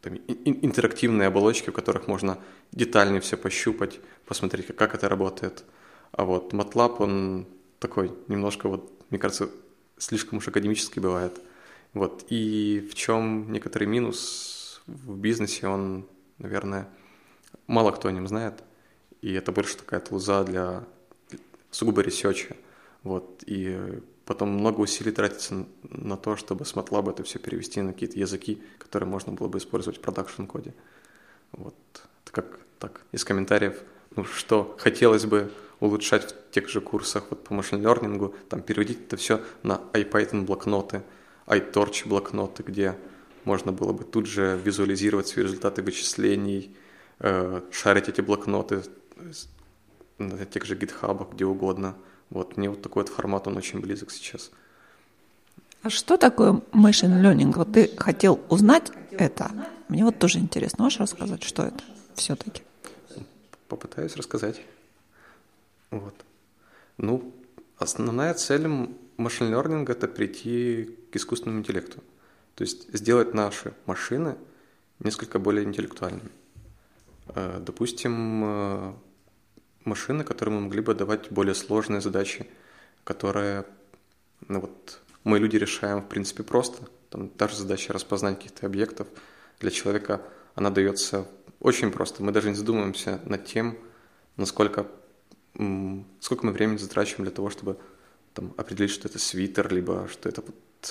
там, 0.00 0.16
интерактивные 0.16 1.28
оболочки, 1.28 1.70
в 1.70 1.74
которых 1.74 2.08
можно 2.08 2.38
детальнее 2.72 3.20
все 3.20 3.36
пощупать, 3.36 4.00
посмотреть, 4.26 4.74
как 4.74 4.94
это 4.94 5.08
работает. 5.08 5.64
А 6.12 6.24
вот 6.24 6.52
MATLAB, 6.52 6.96
он 6.98 7.46
такой 7.78 8.12
немножко, 8.28 8.68
вот, 8.68 8.90
мне 9.10 9.18
кажется, 9.18 9.50
слишком 10.04 10.38
уж 10.38 10.48
академический 10.48 11.00
бывает. 11.00 11.40
Вот. 11.92 12.26
И 12.28 12.86
в 12.90 12.94
чем 12.94 13.50
некоторый 13.52 13.84
минус 13.84 14.82
в 14.86 15.16
бизнесе, 15.16 15.66
он, 15.66 16.06
наверное, 16.38 16.88
мало 17.66 17.90
кто 17.92 18.08
о 18.08 18.12
нем 18.12 18.28
знает, 18.28 18.62
и 19.22 19.32
это 19.32 19.52
больше 19.52 19.76
такая 19.76 20.00
тулза 20.00 20.44
для 20.44 20.84
сугубо 21.70 22.02
research 22.02 22.45
а. 22.45 22.56
Вот, 23.02 23.42
и 23.46 24.00
потом 24.24 24.50
много 24.50 24.80
усилий 24.80 25.12
тратится 25.12 25.66
на 25.82 26.16
то, 26.16 26.36
чтобы 26.36 26.64
с 26.64 26.74
MATLAB 26.74 27.10
это 27.10 27.22
все 27.22 27.38
перевести 27.38 27.82
на 27.82 27.92
какие-то 27.92 28.18
языки, 28.18 28.62
которые 28.78 29.08
можно 29.08 29.32
было 29.32 29.48
бы 29.48 29.58
использовать 29.58 29.98
в 29.98 30.00
production-коде. 30.00 30.74
Вот, 31.52 31.74
это 32.24 32.32
как 32.32 32.58
так, 32.78 33.02
из 33.12 33.24
комментариев, 33.24 33.80
ну, 34.16 34.24
что 34.24 34.74
хотелось 34.78 35.26
бы 35.26 35.50
улучшать 35.80 36.32
в 36.32 36.50
тех 36.52 36.68
же 36.68 36.80
курсах 36.80 37.24
вот, 37.30 37.44
по 37.44 37.54
machine 37.54 37.87
learning 37.87 38.25
у, 38.25 38.34
там 38.48 38.62
переводить 38.62 39.00
это 39.06 39.16
все 39.16 39.42
на 39.62 39.80
IPython 39.92 40.44
блокноты, 40.44 41.02
iTorch 41.46 42.06
блокноты, 42.08 42.62
где 42.62 42.96
можно 43.44 43.72
было 43.72 43.92
бы 43.92 44.04
тут 44.04 44.26
же 44.26 44.58
визуализировать 44.64 45.28
свои 45.28 45.44
результаты 45.44 45.82
вычислений, 45.82 46.74
Э, 47.20 47.60
шарить 47.70 48.08
эти 48.08 48.20
блокноты 48.20 48.82
на 50.18 50.44
тех 50.46 50.64
же 50.64 50.76
гитхабах, 50.76 51.32
где 51.32 51.44
угодно. 51.44 51.94
Вот 52.30 52.56
мне 52.56 52.68
вот 52.68 52.82
такой 52.82 53.04
вот 53.04 53.12
формат, 53.12 53.46
он 53.46 53.56
очень 53.56 53.80
близок 53.80 54.10
сейчас. 54.10 54.50
А 55.82 55.90
что 55.90 56.16
такое 56.16 56.60
machine 56.72 57.22
learning? 57.22 57.52
Вот 57.54 57.72
ты 57.72 57.90
хотел 57.96 58.40
узнать 58.48 58.90
это. 59.10 59.50
Мне 59.88 60.04
вот 60.04 60.18
тоже 60.18 60.38
интересно. 60.38 60.84
Можешь 60.84 61.00
рассказать, 61.00 61.42
что 61.42 61.64
это 61.64 61.84
все-таки? 62.14 62.62
Попытаюсь 63.68 64.16
рассказать. 64.16 64.60
Вот. 65.94 66.14
Ну, 66.96 67.32
основная 67.78 68.34
цель 68.34 68.66
машин 69.16 69.54
learning 69.54 69.90
это 69.90 70.08
прийти 70.08 70.98
к 71.12 71.16
искусственному 71.16 71.60
интеллекту. 71.60 72.02
То 72.56 72.62
есть 72.64 72.92
сделать 72.92 73.32
наши 73.34 73.74
машины 73.86 74.36
несколько 74.98 75.38
более 75.38 75.64
интеллектуальными. 75.64 76.30
Э, 77.28 77.60
допустим, 77.64 78.42
э, 78.44 78.94
машины, 79.84 80.24
которые 80.24 80.56
мы 80.56 80.60
могли 80.62 80.80
бы 80.80 80.94
давать 80.94 81.30
более 81.30 81.54
сложные 81.54 82.00
задачи, 82.00 82.46
которые 83.04 83.64
ну 84.48 84.60
вот, 84.60 85.00
мы 85.22 85.38
люди 85.38 85.56
решаем 85.56 86.02
в 86.02 86.08
принципе 86.08 86.42
просто. 86.42 86.88
Там 87.08 87.28
та 87.28 87.46
же 87.46 87.56
задача 87.56 87.92
распознать 87.92 88.38
каких-то 88.38 88.66
объектов 88.66 89.06
для 89.60 89.70
человека, 89.70 90.20
она 90.56 90.70
дается 90.70 91.28
очень 91.60 91.92
просто. 91.92 92.24
Мы 92.24 92.32
даже 92.32 92.48
не 92.48 92.56
задумываемся 92.56 93.20
над 93.24 93.46
тем, 93.46 93.78
насколько 94.36 94.88
сколько 96.20 96.46
мы 96.46 96.52
времени 96.52 96.78
затрачиваем 96.78 97.24
для 97.24 97.32
того, 97.32 97.50
чтобы 97.50 97.76
там, 98.34 98.52
определить, 98.56 98.90
что 98.90 99.08
это 99.08 99.18
свитер, 99.18 99.72
либо 99.72 100.08
что 100.10 100.28
это 100.28 100.42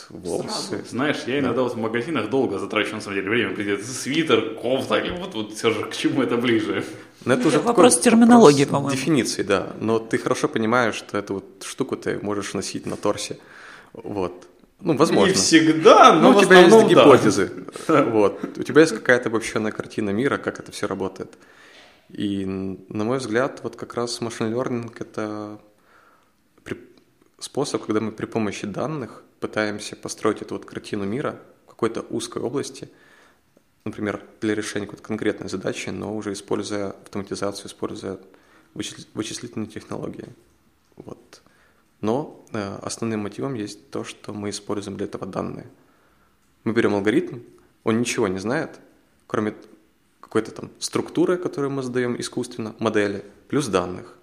волосы. 0.10 0.70
Сразу. 0.70 0.86
Знаешь, 0.90 1.18
я 1.28 1.40
иногда 1.40 1.58
да. 1.58 1.64
вот 1.64 1.74
в 1.74 1.78
магазинах 1.78 2.30
долго 2.30 2.58
затрачиваю, 2.58 2.96
на 2.96 3.02
самом 3.02 3.18
деле, 3.18 3.30
время. 3.30 3.56
Придет 3.56 3.86
свитер, 3.86 4.56
кофта, 4.56 4.96
или 4.96 5.12
вот, 5.12 5.36
вот 5.36 5.54
все 5.54 5.72
же 5.72 5.86
к 5.86 5.96
чему 5.96 6.22
это 6.22 6.38
ближе. 6.38 6.84
Но 7.26 7.34
это 7.36 7.48
уже 7.48 7.60
вопрос 7.60 7.96
такой, 7.96 8.12
терминологии, 8.12 8.66
по-моему. 8.66 8.92
Дефиниции, 8.92 9.44
да. 9.44 9.74
Но 9.80 10.00
ты 10.00 10.18
хорошо 10.18 10.48
понимаешь, 10.48 10.96
что 10.96 11.18
эту 11.18 11.36
вот 11.36 11.64
штуку 11.64 11.96
ты 11.96 12.20
можешь 12.22 12.54
носить 12.54 12.86
на 12.86 12.96
торсе. 12.96 13.38
Вот. 13.94 14.48
Ну, 14.82 14.98
возможно. 14.98 15.32
Не 15.32 15.34
всегда, 15.34 16.14
но 16.14 16.32
ну, 16.32 16.38
у 16.38 16.42
тебя 16.42 16.60
есть 16.60 16.88
гипотезы. 16.88 17.52
Да. 17.88 18.04
Вот. 18.14 18.58
У 18.58 18.64
тебя 18.64 18.82
есть 18.82 18.94
какая-то 18.94 19.30
обобщенная 19.30 19.72
картина 19.72 20.10
мира, 20.10 20.38
как 20.38 20.60
это 20.60 20.72
все 20.72 20.88
работает. 20.88 21.34
И, 22.14 22.46
на 22.46 23.04
мой 23.04 23.18
взгляд, 23.18 23.62
вот 23.64 23.76
как 23.76 23.96
раз 23.96 24.22
машин 24.22 24.54
learning– 24.54 24.96
это 25.00 25.60
способ, 27.40 27.86
когда 27.86 28.00
мы 28.00 28.12
при 28.12 28.26
помощи 28.26 28.66
данных 28.66 29.24
пытаемся 29.40 29.96
построить 29.96 30.42
эту 30.42 30.56
вот 30.56 30.66
картину 30.66 31.06
мира 31.06 31.40
в 31.66 31.70
какой-то 31.72 32.02
узкой 32.02 32.42
области, 32.42 32.90
например, 33.84 34.24
для 34.40 34.56
решения 34.56 34.86
какой-то 34.86 35.04
конкретной 35.04 35.50
задачи, 35.50 35.90
но 35.90 36.16
уже 36.16 36.34
используя 36.34 36.92
автоматизацию, 36.92 37.68
используя 37.68 38.20
вычислительные 38.74 39.68
технологии. 39.68 40.28
Вот. 40.96 41.42
Но 42.00 42.46
э, 42.54 42.78
основным 42.82 43.22
мотивом 43.22 43.56
есть 43.56 43.90
то, 43.90 44.04
что 44.04 44.34
мы 44.34 44.52
используем 44.52 44.98
для 44.98 45.08
этого 45.08 45.26
данные. 45.26 45.68
Мы 46.64 46.74
берем 46.74 46.94
алгоритм, 46.94 47.40
он 47.84 48.00
ничего 48.00 48.28
не 48.28 48.40
знает, 48.40 48.80
кроме 49.28 49.56
какой-то 50.34 50.52
там 50.52 50.72
структуры, 50.80 51.38
которую 51.38 51.70
мы 51.70 51.84
задаем 51.84 52.20
искусственно, 52.20 52.74
модели, 52.80 53.24
плюс 53.50 53.68
данных. 53.68 54.16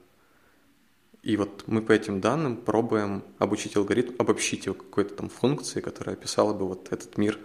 И 1.23 1.37
вот 1.37 1.63
мы 1.69 1.83
по 1.83 1.93
этим 1.93 2.21
данным 2.21 2.57
пробуем 2.57 3.23
обучить 3.39 3.77
алгоритм, 3.77 4.15
обобщить 4.19 4.67
его 4.67 4.75
какой-то 4.75 5.15
там 5.15 5.29
функции, 5.29 5.81
которая 5.81 6.17
описала 6.17 6.53
бы 6.53 6.67
вот 6.67 6.89
этот 6.91 7.17
мир 7.17 7.39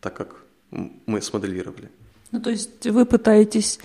так, 0.00 0.14
как 0.14 0.36
мы 0.70 1.22
смоделировали. 1.22 1.90
Ну, 2.32 2.42
то 2.42 2.50
есть 2.50 2.86
вы 2.86 3.06
пытаетесь 3.06 3.78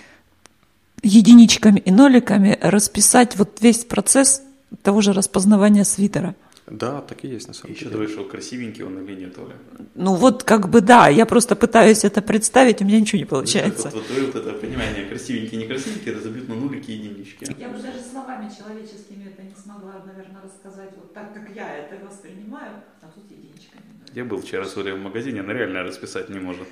единичками 1.02 1.80
и 1.80 1.90
ноликами 1.90 2.58
расписать 2.60 3.34
вот 3.36 3.62
весь 3.62 3.86
процесс 3.86 4.42
того 4.82 5.00
же 5.00 5.14
распознавания 5.14 5.84
свитера– 5.84 6.36
да, 6.70 7.00
так 7.00 7.24
и 7.24 7.28
есть 7.28 7.48
на 7.48 7.54
самом 7.54 7.74
и 7.74 7.78
деле. 7.78 7.90
И 7.90 7.96
вышел 7.96 8.24
красивенький 8.24 8.84
он 8.84 9.04
или 9.04 9.20
нет, 9.20 9.38
Оля? 9.38 9.56
Ну 9.94 10.14
вот 10.14 10.44
как 10.44 10.68
бы 10.68 10.80
да, 10.80 11.08
я 11.08 11.26
просто 11.26 11.56
пытаюсь 11.56 12.04
это 12.04 12.22
представить, 12.22 12.82
у 12.82 12.84
меня 12.84 13.00
ничего 13.00 13.18
не 13.18 13.24
получается. 13.24 13.90
Вот, 13.90 14.04
вот, 14.08 14.18
вот, 14.18 14.34
вот 14.34 14.46
это 14.46 14.52
понимание, 14.54 15.06
красивенький, 15.06 15.58
некрасивенький, 15.58 16.12
разобьют 16.12 16.48
на 16.48 16.54
нулики 16.54 16.90
и 16.90 16.94
единички. 16.94 17.46
Я 17.58 17.68
бы 17.68 17.78
даже 17.78 18.00
словами 18.00 18.50
человеческими 18.56 19.28
это 19.32 19.42
не 19.42 19.54
смогла, 19.54 20.02
наверное, 20.06 20.42
рассказать, 20.42 20.90
вот 20.96 21.12
так, 21.14 21.34
как 21.34 21.54
я 21.54 21.76
это 21.78 22.04
воспринимаю, 22.04 22.82
а 23.00 23.06
тут 23.14 23.24
единичками. 23.30 23.82
Я 24.14 24.24
был 24.24 24.40
вчера 24.40 24.64
с 24.64 24.76
Олей 24.76 24.92
в 24.92 24.98
магазине, 24.98 25.40
она 25.40 25.52
реально 25.52 25.82
расписать 25.82 26.28
не 26.28 26.38
может. 26.38 26.68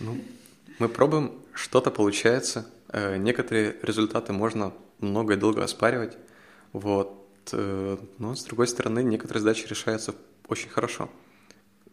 Ну, 0.00 0.18
мы 0.78 0.88
пробуем, 0.88 1.32
что-то 1.54 1.90
получается, 1.90 2.66
э, 2.88 3.16
некоторые 3.16 3.76
результаты 3.82 4.32
можно 4.32 4.72
много 5.00 5.34
и 5.34 5.36
долго 5.36 5.62
оспаривать, 5.62 6.16
вот, 6.72 7.21
но, 7.52 8.34
с 8.34 8.44
другой 8.44 8.68
стороны, 8.68 9.02
некоторые 9.02 9.40
задачи 9.42 9.66
решаются 9.66 10.14
очень 10.46 10.68
хорошо. 10.68 11.10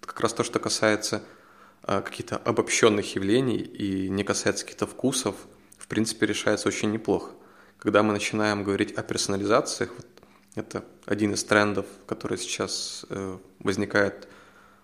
Как 0.01 0.19
раз 0.19 0.33
то, 0.33 0.43
что 0.43 0.59
касается 0.59 1.23
э, 1.83 2.01
каких-то 2.01 2.37
обобщенных 2.37 3.15
явлений 3.15 3.57
и 3.57 4.09
не 4.09 4.23
касается 4.23 4.65
каких-то 4.65 4.85
вкусов, 4.85 5.35
в 5.77 5.87
принципе, 5.87 6.25
решается 6.25 6.67
очень 6.67 6.91
неплохо. 6.91 7.31
Когда 7.77 8.03
мы 8.03 8.13
начинаем 8.13 8.63
говорить 8.63 8.91
о 8.93 9.03
персонализациях, 9.03 9.91
вот 9.95 10.07
это 10.55 10.83
один 11.05 11.33
из 11.33 11.43
трендов, 11.43 11.85
который 12.05 12.37
сейчас 12.37 13.05
э, 13.09 13.37
возникает, 13.59 14.27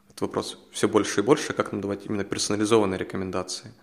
этот 0.08 0.22
вопрос 0.22 0.58
все 0.72 0.88
больше 0.88 1.20
и 1.20 1.24
больше, 1.24 1.54
как 1.54 1.72
нам 1.72 1.82
давать 1.82 2.06
именно 2.06 2.24
персонализованные 2.24 2.98
рекомендации. 2.98 3.74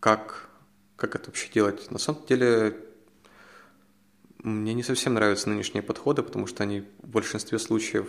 Как, 0.00 0.50
как 0.96 1.14
это 1.14 1.26
вообще 1.30 1.48
делать? 1.50 1.90
На 1.90 1.98
самом 1.98 2.26
деле 2.26 2.76
мне 4.44 4.74
не 4.74 4.82
совсем 4.82 5.14
нравятся 5.14 5.48
нынешние 5.48 5.82
подходы, 5.82 6.22
потому 6.22 6.46
что 6.46 6.62
они 6.62 6.84
в 7.02 7.08
большинстве 7.08 7.58
случаев 7.58 8.06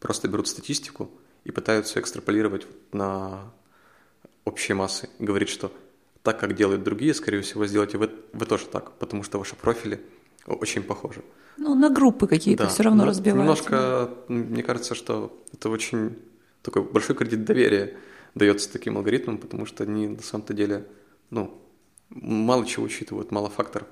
просто 0.00 0.28
берут 0.28 0.48
статистику 0.48 1.10
и 1.44 1.52
пытаются 1.52 2.00
экстраполировать 2.00 2.66
на 2.92 3.52
общие 4.44 4.74
массы. 4.74 5.08
Говорить, 5.20 5.48
что 5.48 5.72
так, 6.22 6.40
как 6.40 6.56
делают 6.56 6.82
другие, 6.82 7.14
скорее 7.14 7.42
всего, 7.42 7.64
сделаете 7.66 7.96
вы, 7.96 8.10
вы 8.32 8.44
тоже 8.44 8.66
так, 8.66 8.92
потому 8.98 9.22
что 9.22 9.38
ваши 9.38 9.54
профили 9.54 10.00
очень 10.46 10.82
похожи. 10.82 11.22
Ну, 11.56 11.76
на 11.76 11.90
группы 11.90 12.26
какие-то 12.26 12.64
Да, 12.64 12.68
все 12.70 12.82
равно 12.82 13.04
но 13.04 13.10
разбиваются. 13.10 13.64
Немножко, 13.64 14.10
мне 14.26 14.64
кажется, 14.64 14.96
что 14.96 15.40
это 15.52 15.68
очень 15.68 16.18
такой 16.62 16.82
большой 16.82 17.14
кредит 17.14 17.44
доверия 17.44 17.96
дается 18.34 18.72
таким 18.72 18.96
алгоритмам, 18.96 19.38
потому 19.38 19.64
что 19.64 19.84
они 19.84 20.08
на 20.08 20.22
самом-то 20.22 20.54
деле, 20.54 20.88
ну, 21.30 21.56
мало 22.10 22.66
чего 22.66 22.84
учитывают, 22.84 23.30
мало 23.30 23.48
факторов. 23.48 23.86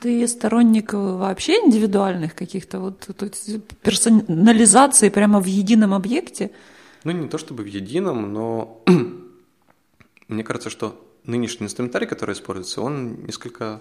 Ты 0.00 0.26
сторонник 0.28 0.92
вообще 0.92 1.54
индивидуальных 1.64 2.34
каких-то 2.34 2.80
вот 2.80 3.00
то 3.16 3.26
есть 3.26 3.64
персонализации 3.82 5.08
прямо 5.08 5.40
в 5.40 5.46
едином 5.46 5.94
объекте? 5.94 6.50
Ну, 7.04 7.12
не 7.12 7.28
то 7.28 7.38
чтобы 7.38 7.62
в 7.62 7.66
едином, 7.66 8.32
но 8.32 8.82
мне 10.28 10.42
кажется, 10.42 10.70
что 10.70 11.00
нынешний 11.24 11.66
инструментарий, 11.66 12.06
который 12.06 12.32
используется, 12.32 12.80
он 12.80 13.24
несколько... 13.24 13.80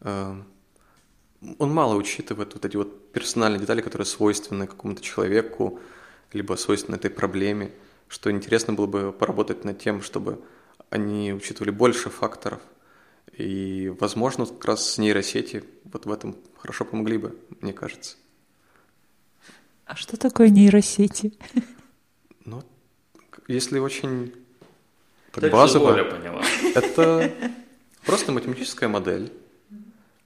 э, 0.00 0.34
он 1.58 1.74
мало 1.74 1.96
учитывает 1.96 2.54
вот 2.54 2.64
эти 2.64 2.76
вот 2.76 3.12
персональные 3.12 3.60
детали, 3.60 3.80
которые 3.80 4.06
свойственны 4.06 4.66
какому-то 4.66 5.02
человеку, 5.02 5.80
либо 6.32 6.54
свойственны 6.54 6.96
этой 6.96 7.10
проблеме, 7.10 7.72
что 8.08 8.30
интересно 8.30 8.74
было 8.74 8.86
бы 8.86 9.12
поработать 9.12 9.64
над 9.64 9.78
тем, 9.78 10.02
чтобы 10.02 10.40
они 10.90 11.32
учитывали 11.32 11.70
больше 11.70 12.10
факторов. 12.10 12.60
И, 13.32 13.92
возможно, 13.98 14.46
как 14.46 14.64
раз 14.64 14.92
с 14.92 14.98
нейросети 14.98 15.64
вот 15.84 16.06
в 16.06 16.12
этом 16.12 16.36
хорошо 16.58 16.84
помогли 16.84 17.18
бы, 17.18 17.36
мне 17.60 17.72
кажется. 17.72 18.16
А 19.86 19.96
что 19.96 20.16
такое 20.16 20.48
нейросети? 20.48 21.32
Но 22.44 22.62
если 23.48 23.78
очень 23.78 24.34
так 25.32 25.50
базово, 25.50 26.04
поняла. 26.04 26.42
это 26.74 27.32
просто 28.04 28.32
математическая 28.32 28.88
модель, 28.88 29.32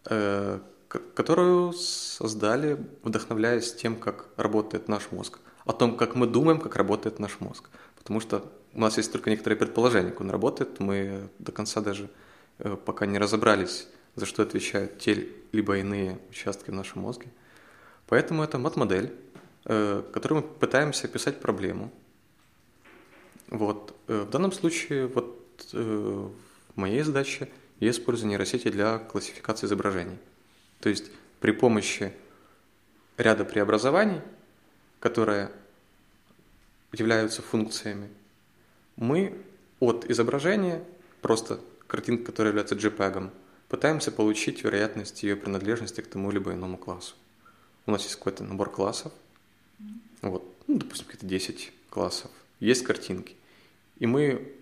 э, 0.07 0.61
которую 0.89 1.73
создали, 1.73 2.79
вдохновляясь 3.03 3.75
тем, 3.75 3.97
как 3.97 4.29
работает 4.37 4.89
наш 4.89 5.11
мозг, 5.13 5.39
о 5.65 5.73
том, 5.73 5.97
как 5.97 6.15
мы 6.15 6.27
думаем, 6.27 6.61
как 6.61 6.77
работает 6.77 7.19
наш 7.19 7.41
мозг. 7.41 7.69
Потому 7.97 8.21
что 8.21 8.45
у 8.73 8.81
нас 8.81 8.97
есть 8.97 9.13
только 9.13 9.31
некоторые 9.31 9.59
предположения, 9.59 10.11
как 10.11 10.21
он 10.21 10.31
работает, 10.31 10.81
мы 10.81 11.29
до 11.39 11.53
конца 11.53 11.81
даже 11.81 12.09
пока 12.59 13.07
не 13.07 13.19
разобрались, 13.19 13.89
за 14.15 14.27
что 14.27 14.43
отвечают 14.43 14.99
те 14.99 15.29
либо 15.53 15.79
иные 15.79 16.19
участки 16.31 16.71
в 16.71 16.75
нашем 16.75 17.03
мозге. 17.03 17.29
Поэтому 18.07 18.43
это 18.43 18.59
мат-модель, 18.59 19.13
э, 19.65 20.03
которой 20.13 20.35
мы 20.35 20.43
пытаемся 20.43 21.07
описать 21.07 21.41
проблему. 21.41 21.91
Вот. 23.49 23.95
э, 24.09 24.23
В 24.23 24.31
данном 24.31 24.53
случае 24.53 25.07
вот 25.09 25.69
э, 25.73 26.29
в 26.75 26.77
моей 26.77 27.03
задаче 27.03 27.49
я 27.81 27.91
использую 27.91 28.31
нейросети 28.31 28.71
для 28.71 28.99
классификации 28.99 29.67
изображений. 29.67 30.19
То 30.81 30.89
есть 30.89 31.11
при 31.41 31.51
помощи 31.51 32.13
ряда 33.17 33.45
преобразований, 33.45 34.21
которые 35.01 35.51
являются 36.93 37.43
функциями, 37.43 38.09
мы 38.97 39.37
от 39.81 40.09
изображения, 40.11 40.83
просто 41.21 41.61
картинка, 41.87 42.25
которая 42.27 42.53
является 42.53 42.75
JPEG, 42.75 43.31
пытаемся 43.69 44.13
получить 44.13 44.65
вероятность 44.65 45.23
ее 45.23 45.37
принадлежности 45.37 46.01
к 46.01 46.07
тому 46.07 46.31
либо 46.31 46.53
иному 46.53 46.77
классу. 46.77 47.15
У 47.87 47.91
нас 47.91 48.03
есть 48.03 48.17
какой-то 48.17 48.45
набор 48.45 48.71
классов, 48.71 49.13
вот, 50.23 50.55
ну, 50.67 50.79
допустим, 50.79 51.07
какие-то 51.07 51.27
10 51.27 51.73
классов, 51.91 52.31
есть 52.61 52.85
картинки. 52.85 53.37
И 53.99 54.07
мы 54.07 54.53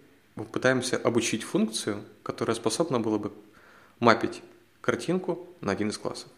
пытаемся 0.53 0.97
обучить 0.97 1.43
функцию, 1.43 2.05
которая 2.23 2.55
способна 2.55 3.01
была 3.01 3.19
бы 3.19 3.33
мапить 4.01 4.43
картинку 4.81 5.49
на 5.61 5.73
один 5.73 5.89
из 5.89 5.99
классов. 5.99 6.29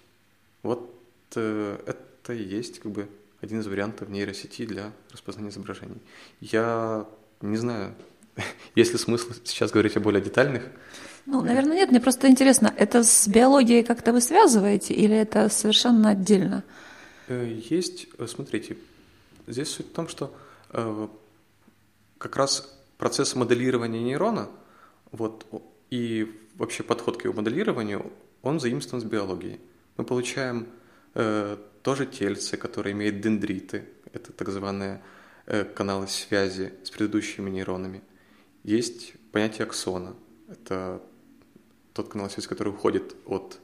Вот 0.62 0.94
э, 1.34 1.78
это 1.86 2.32
и 2.32 2.42
есть 2.42 2.80
как 2.80 2.92
бы 2.92 3.08
один 3.40 3.60
из 3.60 3.66
вариантов 3.66 4.08
нейросети 4.08 4.66
для 4.66 4.92
распознания 5.10 5.50
изображений. 5.50 6.00
Я 6.40 7.06
не 7.40 7.56
знаю, 7.56 7.94
есть 8.74 8.92
ли 8.92 8.98
смысл 8.98 9.32
сейчас 9.44 9.70
говорить 9.70 9.96
о 9.96 10.00
более 10.00 10.22
детальных. 10.22 10.62
Ну, 11.26 11.42
наверное, 11.42 11.76
нет. 11.76 11.90
Мне 11.90 12.00
просто 12.00 12.28
интересно, 12.28 12.72
это 12.76 13.02
с 13.02 13.26
биологией 13.26 13.82
как-то 13.82 14.12
вы 14.12 14.20
связываете 14.20 14.94
или 14.94 15.16
это 15.16 15.48
совершенно 15.48 16.10
отдельно? 16.10 16.62
Э, 17.28 17.60
Есть, 17.70 18.06
э, 18.18 18.26
смотрите, 18.26 18.76
здесь 19.46 19.68
суть 19.68 19.88
в 19.88 19.92
том, 19.92 20.08
что 20.08 20.34
э, 20.70 21.08
как 22.18 22.36
раз 22.36 22.72
процесс 22.96 23.34
моделирования 23.34 24.00
нейрона, 24.00 24.48
вот, 25.10 25.46
и 25.90 26.32
вообще 26.56 26.82
подход 26.82 27.16
к 27.16 27.24
его 27.24 27.34
моделированию, 27.34 28.12
он 28.42 28.60
заимствован 28.60 29.00
с 29.00 29.04
биологии. 29.04 29.60
Мы 29.96 30.04
получаем 30.04 30.68
э, 31.14 31.56
тоже 31.82 32.06
тельце, 32.06 32.56
которое 32.56 32.92
имеет 32.92 33.20
дендриты, 33.20 33.84
это 34.12 34.32
так 34.32 34.48
званые 34.48 35.02
э, 35.46 35.64
каналы 35.64 36.06
связи 36.06 36.72
с 36.84 36.90
предыдущими 36.90 37.50
нейронами. 37.50 38.02
Есть 38.66 39.12
понятие 39.30 39.64
аксона, 39.64 40.16
это 40.48 41.00
тот 41.92 42.08
канал 42.08 42.28
связи, 42.28 42.48
который 42.48 42.70
уходит 42.70 43.14
от 43.24 43.60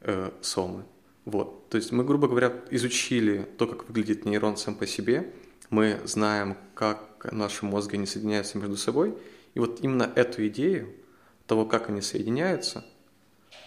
э, 0.00 0.30
сомы. 0.40 0.86
Вот. 1.26 1.68
То 1.68 1.76
есть 1.76 1.92
мы, 1.92 2.02
грубо 2.02 2.28
говоря, 2.28 2.50
изучили 2.70 3.46
то, 3.58 3.66
как 3.66 3.86
выглядит 3.86 4.24
нейрон 4.24 4.56
сам 4.56 4.74
по 4.74 4.86
себе, 4.86 5.34
мы 5.68 6.00
знаем, 6.06 6.56
как 6.74 7.30
наши 7.30 7.66
мозги 7.66 7.98
не 7.98 8.06
соединяются 8.06 8.56
между 8.56 8.78
собой, 8.78 9.14
и 9.52 9.60
вот 9.60 9.80
именно 9.82 10.10
эту 10.16 10.46
идею 10.46 10.94
того, 11.46 11.66
как 11.66 11.90
они 11.90 12.00
соединяются, 12.00 12.86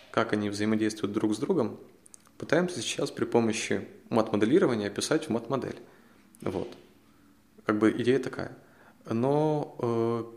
как 0.10 0.34
они 0.34 0.50
взаимодействуют 0.50 1.14
друг 1.14 1.36
с 1.36 1.38
другом, 1.38 1.80
пытаемся 2.40 2.82
сейчас 2.82 3.12
при 3.12 3.26
помощи 3.26 3.88
мат-моделирования 4.10 4.88
описать 4.88 5.28
в 5.28 5.30
мат-модель. 5.30 5.78
Вот. 6.42 6.76
Как 7.68 7.78
бы 7.78 7.92
идея 7.92 8.18
такая. 8.18 8.58
Но 9.08 9.76
э, 9.78 10.35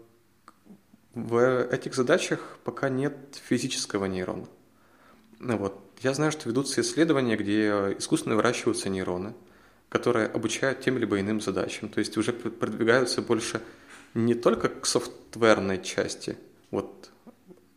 в 1.27 1.65
этих 1.71 1.95
задачах 1.95 2.59
пока 2.65 2.89
нет 2.89 3.17
физического 3.45 4.05
нейрона. 4.05 4.47
Ну 5.41 5.57
Вот. 5.57 5.81
Я 6.01 6.15
знаю, 6.15 6.31
что 6.31 6.49
ведутся 6.49 6.81
исследования, 6.81 7.37
где 7.37 7.71
искусственно 7.99 8.37
выращиваются 8.37 8.89
нейроны, 8.89 9.35
которые 9.89 10.29
обучают 10.29 10.81
тем 10.81 10.97
либо 10.97 11.19
иным 11.19 11.41
задачам. 11.41 11.89
То 11.89 11.99
есть 11.99 12.17
уже 12.17 12.33
пр- 12.33 12.53
продвигаются 12.53 13.21
больше 13.21 13.61
не 14.15 14.35
только 14.35 14.69
к 14.69 14.87
софтверной 14.87 15.83
части, 15.83 16.37
вот 16.71 17.11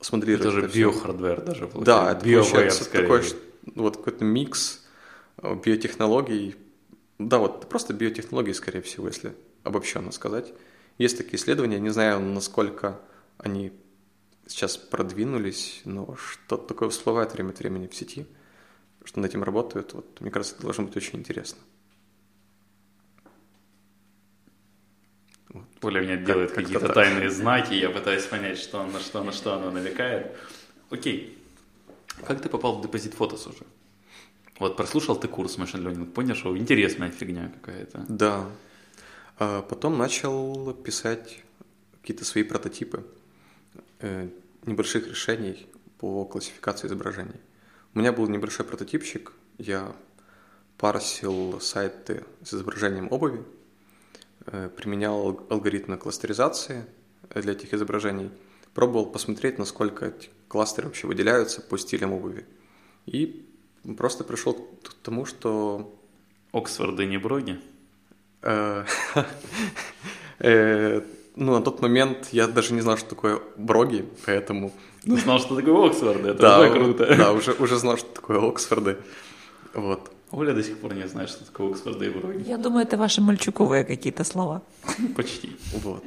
смоделировать 0.01 0.47
Это 0.47 0.67
же 0.67 0.67
биохардвер 0.67 1.41
даже 1.41 1.67
получается. 1.67 1.85
Да, 1.85 2.11
это 2.11 2.25
BioWare 2.25 2.51
получается 2.51 2.91
такой 2.91 3.23
вот 3.75 3.97
какой-то 3.97 4.23
микс 4.23 4.85
э, 5.37 5.55
биотехнологий. 5.55 6.55
Да, 7.17 7.39
вот 7.39 7.69
просто 7.69 7.93
биотехнологии, 7.93 8.53
скорее 8.53 8.81
всего, 8.81 9.07
если 9.07 9.33
обобщенно 9.63 10.11
сказать. 10.11 10.53
Есть 10.99 11.17
такие 11.17 11.37
исследования, 11.37 11.79
не 11.79 11.89
знаю, 11.89 12.19
насколько 12.19 12.99
они 13.43 13.71
сейчас 14.47 14.77
продвинулись, 14.77 15.81
но 15.85 16.15
что-то 16.15 16.67
такое 16.67 16.89
всплывает 16.89 17.33
время 17.33 17.51
от 17.51 17.59
времени 17.59 17.87
в 17.87 17.95
сети, 17.95 18.25
что 19.03 19.19
над 19.19 19.31
этим 19.31 19.43
работают. 19.43 19.93
Вот, 19.93 20.21
мне 20.21 20.31
кажется, 20.31 20.55
это 20.55 20.63
должно 20.63 20.85
быть 20.85 20.95
очень 20.95 21.19
интересно. 21.19 21.59
Оля 25.81 26.01
мне 26.01 26.17
делает 26.17 26.51
как-то 26.51 26.63
какие-то 26.63 26.87
так. 26.87 26.95
тайные 26.95 27.29
знаки, 27.29 27.73
я 27.73 27.89
пытаюсь 27.89 28.25
понять, 28.25 28.57
что 28.57 28.85
на 28.85 28.99
что, 28.99 29.23
на 29.23 29.31
что 29.31 29.55
она 29.55 29.71
намекает. 29.71 30.37
Окей. 30.89 31.37
Как 32.25 32.41
ты 32.41 32.49
попал 32.49 32.77
в 32.77 32.81
депозит 32.81 33.15
фотос 33.15 33.47
уже? 33.47 33.65
Вот 34.59 34.77
прослушал 34.77 35.19
ты 35.19 35.27
курс 35.27 35.57
машин 35.57 35.85
learning, 35.85 36.05
понял, 36.05 36.35
что 36.35 36.55
интересная 36.55 37.09
фигня 37.09 37.49
какая-то. 37.49 38.05
Да. 38.07 38.47
А 39.39 39.63
потом 39.63 39.97
начал 39.97 40.73
писать 40.73 41.43
какие-то 42.01 42.25
свои 42.25 42.43
прототипы 42.43 43.03
небольших 44.65 45.07
решений 45.07 45.67
по 45.99 46.25
классификации 46.25 46.87
изображений. 46.87 47.39
У 47.93 47.99
меня 47.99 48.11
был 48.11 48.27
небольшой 48.27 48.65
прототипчик, 48.65 49.33
я 49.57 49.95
парсил 50.77 51.59
сайты 51.61 52.23
с 52.43 52.53
изображением 52.53 53.07
обуви, 53.11 53.43
э, 54.47 54.69
применял 54.75 55.27
ал- 55.27 55.45
алгоритмы 55.49 55.97
кластеризации 55.97 56.85
для 57.35 57.51
этих 57.51 57.73
изображений, 57.73 58.31
пробовал 58.73 59.05
посмотреть, 59.05 59.59
насколько 59.59 60.07
эти 60.07 60.29
кластеры 60.47 60.87
вообще 60.87 61.07
выделяются 61.07 61.61
по 61.61 61.77
стилям 61.77 62.13
обуви. 62.13 62.45
И 63.05 63.45
просто 63.97 64.23
пришел 64.23 64.53
к 64.53 64.93
тому, 65.03 65.25
что 65.25 65.95
Оксфорды 66.51 67.05
не 67.05 67.17
броги. 67.17 67.59
Ну, 71.35 71.53
на 71.53 71.61
тот 71.61 71.81
момент 71.81 72.29
я 72.31 72.47
даже 72.47 72.73
не 72.73 72.81
знал, 72.81 72.97
что 72.97 73.09
такое 73.09 73.39
броги, 73.57 74.05
поэтому... 74.25 74.71
Ты 75.03 75.17
знал, 75.17 75.39
что 75.39 75.55
такое 75.55 75.89
Оксфорды, 75.89 76.29
это 76.29 76.41
Да, 76.41 76.59
уже 76.59 76.71
круто. 76.71 77.15
да, 77.17 77.31
уже, 77.31 77.53
уже 77.53 77.77
знал, 77.77 77.97
что 77.97 78.09
такое 78.13 78.49
Оксфорды. 78.49 78.97
Вот. 79.73 80.11
Оля 80.31 80.53
до 80.53 80.63
сих 80.63 80.77
пор 80.77 80.93
не 80.93 81.07
знает, 81.07 81.29
что 81.29 81.45
такое 81.45 81.71
Оксфорды 81.71 82.05
и 82.05 82.09
броги. 82.09 82.43
Я 82.47 82.57
думаю, 82.57 82.85
это 82.85 82.97
ваши 82.97 83.21
мальчуковые 83.21 83.83
какие-то 83.85 84.23
слова. 84.23 84.61
Почти. 85.15 85.55
Вот. 85.83 86.03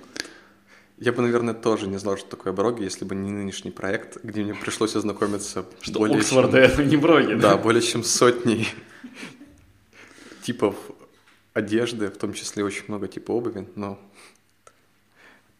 Я 0.98 1.12
бы, 1.12 1.22
наверное, 1.22 1.54
тоже 1.54 1.88
не 1.88 1.96
знал, 1.98 2.16
что 2.16 2.28
такое 2.28 2.52
броги, 2.52 2.84
если 2.84 3.04
бы 3.04 3.14
не 3.14 3.30
нынешний 3.30 3.70
проект, 3.70 4.22
где 4.22 4.42
мне 4.44 4.54
пришлось 4.54 4.94
ознакомиться 4.94 5.64
Что 5.80 5.98
более 5.98 6.18
Оксфорд 6.18 6.54
это 6.54 6.84
не 6.84 6.96
броги, 6.96 7.34
да, 7.34 7.56
более 7.56 7.82
чем 7.82 8.04
сотней 8.04 8.68
типов 10.42 10.76
одежды, 11.52 12.08
в 12.08 12.16
том 12.16 12.32
числе 12.32 12.64
очень 12.64 12.84
много 12.88 13.08
типов 13.08 13.36
обуви, 13.36 13.66
но 13.74 13.98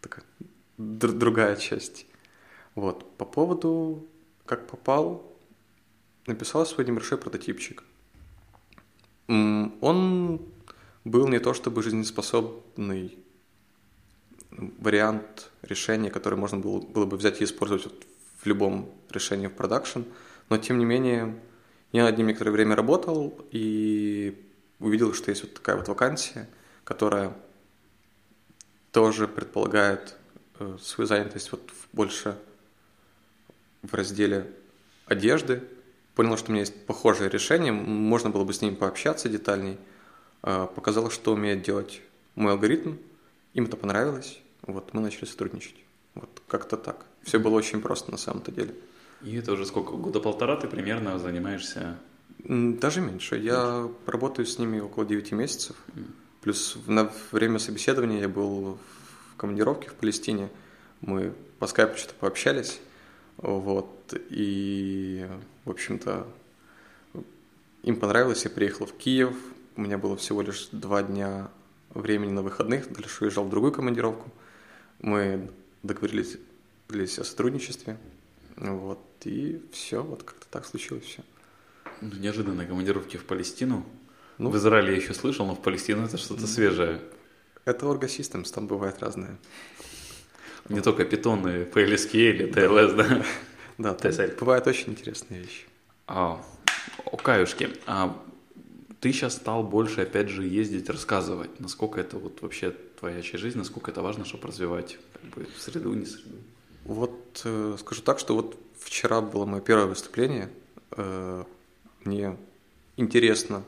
такая 0.09 0.25
др- 0.79 1.13
другая 1.13 1.57
часть. 1.57 2.07
Вот. 2.75 3.17
По 3.17 3.25
поводу 3.25 4.07
как 4.47 4.67
попал, 4.67 5.33
написал 6.27 6.67
свой 6.67 6.87
небольшой 6.87 7.19
прототипчик. 7.19 7.83
Он 9.29 10.41
был 11.05 11.29
не 11.29 11.39
то 11.39 11.55
чтобы 11.55 11.83
жизнеспособный 11.83 13.19
вариант 14.51 15.51
решения, 15.63 16.11
который 16.11 16.39
можно 16.39 16.59
было, 16.59 16.81
было 16.81 17.07
бы 17.07 17.17
взять 17.17 17.41
и 17.41 17.45
использовать 17.45 17.93
в 18.39 18.47
любом 18.47 18.91
решении 19.11 19.47
в 19.47 19.53
продакшн, 19.53 20.01
но 20.51 20.59
тем 20.59 20.79
не 20.79 20.85
менее 20.85 21.35
я 21.93 22.05
над 22.05 22.19
ним 22.19 22.27
некоторое 22.27 22.51
время 22.51 22.77
работал 22.77 23.47
и 23.51 24.47
увидел, 24.79 25.15
что 25.15 25.31
есть 25.31 25.43
вот 25.43 25.55
такая 25.55 25.77
вот 25.77 25.89
вакансия, 25.89 26.49
которая 26.85 27.35
тоже 28.95 29.27
предполагает 29.27 30.15
э, 30.61 30.79
свою 30.81 31.09
занятость 31.09 31.51
вот 31.51 31.61
больше 31.93 32.39
в 33.83 33.93
разделе 33.93 34.49
одежды. 35.07 35.65
Понял, 36.15 36.37
что 36.37 36.51
у 36.51 36.53
меня 36.53 36.61
есть 36.61 36.87
похожее 36.87 37.29
решение, 37.29 37.73
можно 37.73 38.31
было 38.31 38.45
бы 38.45 38.55
с 38.55 38.63
ним 38.63 38.77
пообщаться 38.77 39.29
детальней. 39.29 39.79
Э, 40.45 40.69
Показалось, 40.73 41.13
что 41.13 41.33
умеет 41.33 41.63
делать 41.63 42.03
мой 42.37 42.53
алгоритм, 42.53 42.95
им 43.53 43.65
это 43.65 43.77
понравилось, 43.77 44.39
вот 44.63 44.95
мы 44.95 45.01
начали 45.01 45.25
сотрудничать. 45.25 45.77
Вот 46.15 46.31
как-то 46.47 46.77
так. 46.77 47.05
Все 47.25 47.41
было 47.41 47.55
очень 47.55 47.81
просто 47.81 48.13
на 48.13 48.17
самом-то 48.17 48.53
деле. 48.53 48.77
И 49.23 49.35
это 49.35 49.55
уже 49.55 49.67
сколько? 49.67 49.97
Года 49.97 50.21
полтора 50.21 50.55
ты 50.55 50.69
примерно 50.69 51.19
занимаешься 51.19 51.99
Даже 52.39 53.01
меньше. 53.01 53.39
Я 53.39 53.89
работаю 54.07 54.47
с 54.47 54.57
ними 54.61 54.79
около 54.79 55.05
9 55.05 55.33
месяцев. 55.33 55.75
Плюс 56.45 56.77
на 56.87 57.11
время 57.33 57.59
собеседования 57.59 58.21
я 58.21 58.29
был 58.29 58.79
в 59.33 59.37
командировке 59.39 59.89
в 59.89 59.95
Палестине. 59.95 60.51
Мы 61.01 61.33
по 61.59 61.67
скайпу 61.67 61.97
что-то 61.97 62.13
пообщались. 62.21 62.83
Вот. 63.39 64.13
И, 64.29 65.27
в 65.65 65.71
общем-то, 65.71 66.27
им 67.83 67.97
понравилось. 67.97 68.45
Я 68.45 68.51
приехал 68.51 68.85
в 68.85 68.93
Киев. 68.93 69.35
У 69.77 69.81
меня 69.81 69.97
было 69.97 70.19
всего 70.19 70.43
лишь 70.43 70.69
два 70.71 71.03
дня 71.03 71.49
времени 71.95 72.33
на 72.33 72.43
выходных. 72.43 72.93
Дальше 72.93 73.25
уезжал 73.25 73.45
в 73.45 73.49
другую 73.49 73.73
командировку. 73.73 74.31
Мы 75.01 75.51
договорились 75.83 76.37
о 76.91 77.25
сотрудничестве. 77.25 77.97
Вот. 78.57 79.01
И 79.25 79.63
все. 79.73 80.03
Вот 80.03 80.25
как-то 80.25 80.47
так 80.51 80.67
случилось 80.67 81.05
все. 81.05 81.23
ну, 82.03 82.11
неожиданной 82.19 82.67
командировки 82.67 83.17
в 83.17 83.25
Палестину. 83.25 83.87
Ну. 84.39 84.51
В 84.51 84.57
Израиле 84.57 84.93
я 84.93 84.97
еще 84.97 85.15
слышал, 85.15 85.47
но 85.47 85.55
в 85.55 85.63
Палестину 85.63 86.05
это 86.05 86.19
что-то 86.19 86.47
свежее. 86.47 87.01
Это 87.65 87.87
Orga 87.87 88.07
Systems, 88.07 88.53
там 88.53 88.67
бывает 88.67 88.99
разное. 89.01 89.39
Не 90.69 90.81
только 90.81 91.05
питоны, 91.05 91.65
PLSQL, 91.65 92.53
TLS, 92.53 92.95
да? 92.97 93.25
Да, 93.77 93.97
бывают 94.41 94.67
очень 94.67 94.93
интересные 94.93 95.41
вещи. 95.43 95.67
А, 96.07 96.45
о 97.05 97.17
каюшке. 97.17 97.71
А 97.87 98.17
ты 99.01 99.13
сейчас 99.13 99.35
стал 99.35 99.63
больше, 99.63 100.03
опять 100.03 100.29
же, 100.29 100.47
ездить, 100.47 100.89
рассказывать, 100.89 101.61
насколько 101.61 102.01
это 102.01 102.19
вот 102.19 102.41
вообще 102.41 102.75
твоя 102.99 103.21
часть 103.21 103.43
жизни, 103.43 103.59
насколько 103.59 103.91
это 103.91 104.01
важно, 104.01 104.25
чтобы 104.25 104.49
развивать 104.49 104.99
как 105.13 105.31
бы, 105.31 105.47
среду, 105.59 105.93
не 105.93 106.07
среду. 106.07 106.37
Вот 106.85 107.43
э, 107.45 107.77
скажу 107.81 108.03
так, 108.03 108.19
что 108.19 108.35
вот 108.35 108.59
вчера 108.79 109.21
было 109.21 109.45
мое 109.45 109.61
первое 109.61 109.87
выступление. 109.87 110.51
Э, 110.93 111.45
мне 112.05 112.37
интересно 112.97 113.63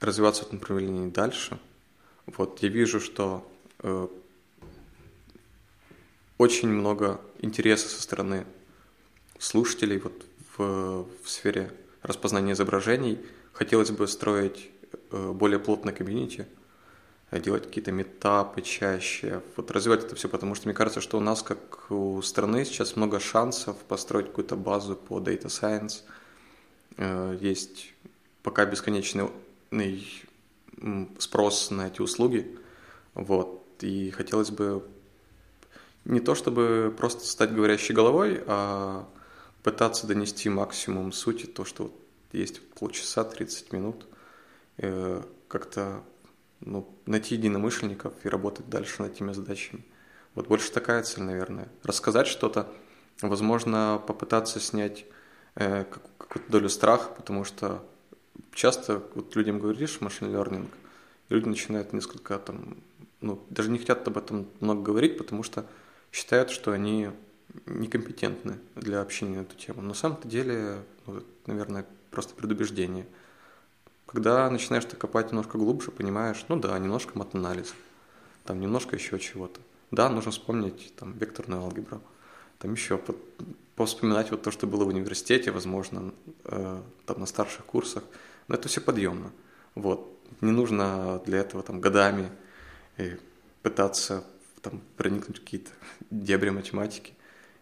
развиваться 0.00 0.42
в 0.42 0.46
этом 0.46 0.58
направлении 0.58 1.08
дальше. 1.10 1.58
Вот 2.26 2.60
я 2.60 2.68
вижу, 2.68 3.00
что 3.00 3.46
э, 3.80 4.08
очень 6.38 6.68
много 6.68 7.20
интереса 7.40 7.88
со 7.88 8.00
стороны 8.02 8.46
слушателей 9.38 9.98
вот 9.98 10.24
в, 10.56 11.06
в 11.22 11.28
сфере 11.28 11.72
распознания 12.02 12.52
изображений. 12.52 13.18
Хотелось 13.52 13.90
бы 13.90 14.08
строить 14.08 14.70
э, 15.10 15.32
более 15.32 15.58
плотное 15.58 15.92
комьюнити, 15.94 16.46
э, 17.30 17.40
делать 17.40 17.66
какие-то 17.66 17.92
метапы 17.92 18.62
чаще, 18.62 19.42
вот 19.56 19.70
развивать 19.70 20.04
это 20.04 20.16
все, 20.16 20.28
потому 20.28 20.54
что 20.54 20.66
мне 20.66 20.74
кажется, 20.74 21.00
что 21.00 21.18
у 21.18 21.20
нас, 21.20 21.42
как 21.42 21.90
у 21.90 22.20
страны, 22.22 22.64
сейчас 22.64 22.96
много 22.96 23.20
шансов 23.20 23.76
построить 23.76 24.26
какую-то 24.26 24.56
базу 24.56 24.96
по 24.96 25.20
Data 25.20 25.46
Science. 25.46 26.02
Э, 26.96 27.36
Есть 27.40 27.92
пока 28.42 28.64
бесконечный 28.66 29.30
м, 30.80 31.14
спрос 31.18 31.70
на 31.70 31.88
эти 31.88 32.00
услуги, 32.00 32.58
вот, 33.14 33.64
и 33.80 34.10
хотелось 34.10 34.50
бы 34.50 34.84
не 36.04 36.20
то 36.20 36.34
чтобы 36.34 36.94
просто 36.96 37.24
стать 37.24 37.52
говорящей 37.52 37.94
головой, 37.94 38.42
а 38.46 39.08
пытаться 39.62 40.06
донести 40.06 40.48
максимум 40.48 41.12
сути, 41.12 41.46
то, 41.46 41.64
что 41.64 41.84
вот 41.84 41.94
есть 42.32 42.60
полчаса, 42.70 43.24
30 43.24 43.72
минут, 43.72 44.06
э, 44.78 45.22
как-то 45.48 46.02
ну, 46.60 46.88
найти 47.06 47.34
единомышленников 47.36 48.12
и 48.24 48.28
работать 48.28 48.68
дальше 48.68 49.02
над 49.02 49.12
этими 49.12 49.32
задачами. 49.32 49.84
Вот 50.34 50.48
больше 50.48 50.72
такая 50.72 51.02
цель, 51.02 51.22
наверное. 51.22 51.68
Рассказать 51.82 52.26
что-то, 52.26 52.66
возможно, 53.22 54.02
попытаться 54.06 54.60
снять 54.60 55.06
э, 55.54 55.84
как- 55.84 56.02
какую-то 56.18 56.50
долю 56.50 56.68
страха, 56.68 57.10
потому 57.16 57.44
что 57.44 57.84
часто 58.52 59.02
вот 59.14 59.34
людям 59.36 59.58
говоришь 59.58 60.00
машин 60.00 60.28
learning, 60.28 60.68
и 61.28 61.34
люди 61.34 61.48
начинают 61.48 61.92
несколько 61.92 62.38
там, 62.38 62.76
ну, 63.20 63.42
даже 63.50 63.70
не 63.70 63.78
хотят 63.78 64.06
об 64.06 64.18
этом 64.18 64.48
много 64.60 64.82
говорить, 64.82 65.18
потому 65.18 65.42
что 65.42 65.66
считают, 66.12 66.50
что 66.50 66.72
они 66.72 67.10
некомпетентны 67.66 68.58
для 68.74 69.00
общения 69.00 69.38
на 69.38 69.42
эту 69.42 69.56
тему. 69.56 69.82
Но 69.82 69.88
на 69.88 69.94
самом-то 69.94 70.28
деле, 70.28 70.82
ну, 71.06 71.22
наверное, 71.46 71.86
просто 72.10 72.34
предубеждение. 72.34 73.06
Когда 74.06 74.48
начинаешь 74.48 74.84
ты 74.84 74.96
копать 74.96 75.30
немножко 75.30 75.58
глубже, 75.58 75.90
понимаешь, 75.90 76.44
ну 76.48 76.56
да, 76.56 76.78
немножко 76.78 77.18
матанализа, 77.18 77.74
там 78.44 78.60
немножко 78.60 78.96
еще 78.96 79.18
чего-то. 79.18 79.60
Да, 79.90 80.08
нужно 80.08 80.30
вспомнить 80.30 80.92
там 80.96 81.12
векторную 81.18 81.62
алгебру, 81.62 82.00
там 82.58 82.72
еще 82.72 83.00
повспоминать 83.76 84.30
вот 84.30 84.42
то, 84.42 84.50
что 84.50 84.66
было 84.66 84.84
в 84.84 84.88
университете, 84.88 85.50
возможно, 85.50 86.12
э, 86.44 86.82
там 87.06 87.20
на 87.20 87.26
старших 87.26 87.64
курсах. 87.64 88.04
Но 88.48 88.54
это 88.54 88.68
все 88.68 88.80
подъемно. 88.80 89.32
Вот. 89.74 90.10
Не 90.40 90.52
нужно 90.52 91.20
для 91.26 91.38
этого 91.38 91.62
там 91.62 91.80
годами 91.80 92.30
э, 92.96 93.16
пытаться 93.62 94.24
там 94.62 94.80
проникнуть 94.96 95.38
в 95.38 95.40
какие-то 95.40 95.70
дебри 96.10 96.50
математики. 96.50 97.14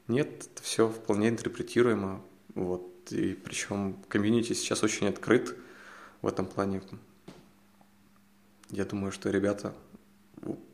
Нет, 0.08 0.48
это 0.52 0.62
все 0.62 0.88
вполне 0.88 1.28
интерпретируемо. 1.28 2.22
Вот. 2.54 2.88
И 3.10 3.34
причем 3.34 3.96
комьюнити 4.08 4.52
сейчас 4.52 4.82
очень 4.82 5.08
открыт 5.08 5.56
в 6.20 6.26
этом 6.26 6.46
плане. 6.46 6.82
Я 8.70 8.84
думаю, 8.84 9.12
что 9.12 9.30
ребята, 9.30 9.74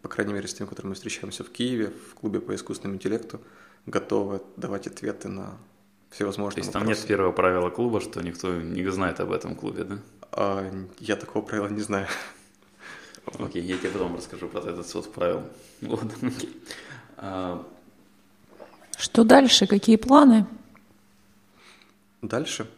по 0.02 0.08
крайней 0.08 0.32
мере, 0.32 0.46
с 0.46 0.54
тем, 0.54 0.66
которыми 0.66 0.90
мы 0.90 0.94
встречаемся 0.94 1.44
в 1.44 1.50
Киеве, 1.50 1.90
в 2.10 2.14
клубе 2.14 2.40
по 2.40 2.54
искусственному 2.54 2.96
интеллекту, 2.96 3.40
готовы 3.88 4.40
давать 4.56 4.86
ответы 4.86 5.28
на 5.28 5.46
То 5.46 5.56
всевозможные 6.16 6.60
есть 6.62 6.72
там 6.72 6.82
вопросы. 6.82 7.00
нет 7.00 7.08
первого 7.08 7.32
правила 7.32 7.70
клуба, 7.70 8.00
что 8.00 8.20
никто 8.22 8.54
не 8.54 8.88
знает 8.90 9.20
об 9.20 9.32
этом 9.32 9.54
клубе, 9.54 9.84
да? 9.84 9.98
А, 10.32 10.70
я 10.98 11.16
такого 11.16 11.42
правила 11.44 11.68
не 11.68 11.80
знаю. 11.80 12.06
Окей, 13.38 13.62
я 13.62 13.76
тебе 13.78 13.90
потом 13.90 14.16
расскажу 14.16 14.48
про 14.48 14.60
этот 14.60 14.86
свод 14.86 15.12
правил. 15.12 15.42
Вот, 15.82 16.04
окей. 16.22 16.62
А, 17.16 17.66
Что 18.96 19.24
дальше? 19.24 19.66
Какие 19.66 19.96
планы? 19.96 20.46
Дальше. 22.22 22.68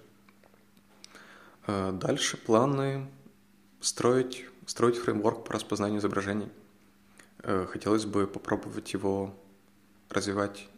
Э, 1.66 1.92
Дальше 1.92 2.36
планы 2.36 3.06
строить, 3.80 4.44
строить 4.66 4.96
фреймворк 4.98 5.44
по 5.44 5.52
распознанию 5.54 6.00
изображений. 6.00 6.48
Э, 7.42 7.66
Хотелось 7.70 8.04
бы 8.06 8.26
попробовать 8.26 8.92
его 8.92 9.34
развивать 10.10 10.68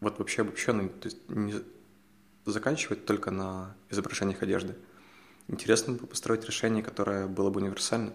вот 0.00 0.18
вообще 0.18 0.42
обобщенный, 0.42 0.88
то 0.88 1.06
есть 1.08 1.18
не 1.28 1.54
заканчивать 2.44 3.04
только 3.04 3.30
на 3.30 3.74
изображениях 3.90 4.42
одежды. 4.42 4.74
Интересно 5.48 5.94
бы 5.94 6.06
построить 6.06 6.44
решение, 6.44 6.82
которое 6.82 7.26
было 7.26 7.50
бы 7.50 7.60
универсально. 7.60 8.12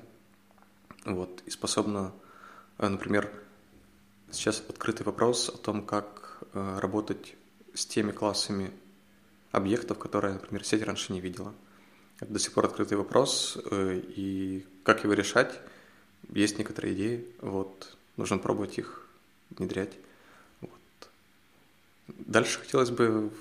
Вот, 1.06 1.42
и 1.46 1.50
способно, 1.50 2.14
э, 2.78 2.88
например, 2.88 3.32
сейчас 4.32 4.64
открытый 4.68 5.06
вопрос 5.06 5.50
о 5.50 5.58
том, 5.58 5.86
как 5.86 6.44
э, 6.54 6.80
работать 6.80 7.36
с 7.74 7.86
теми 7.86 8.12
классами 8.12 8.72
объектов, 9.52 10.00
которые, 10.00 10.36
например, 10.36 10.64
сеть 10.64 10.84
раньше 10.84 11.12
не 11.12 11.20
видела. 11.20 11.54
Это 12.20 12.32
до 12.32 12.40
сих 12.40 12.54
пор 12.54 12.66
открытый 12.66 12.98
вопрос, 12.98 13.58
э, 13.72 14.02
и 14.16 14.66
как 14.84 15.04
его 15.04 15.14
решать, 15.14 15.60
есть 16.30 16.58
некоторые 16.58 16.94
идеи, 16.94 17.28
вот, 17.42 17.98
нужно 18.16 18.38
пробовать 18.38 18.78
их 18.78 19.10
внедрять. 19.50 19.94
Дальше 22.08 22.60
хотелось 22.60 22.90
бы 22.90 23.32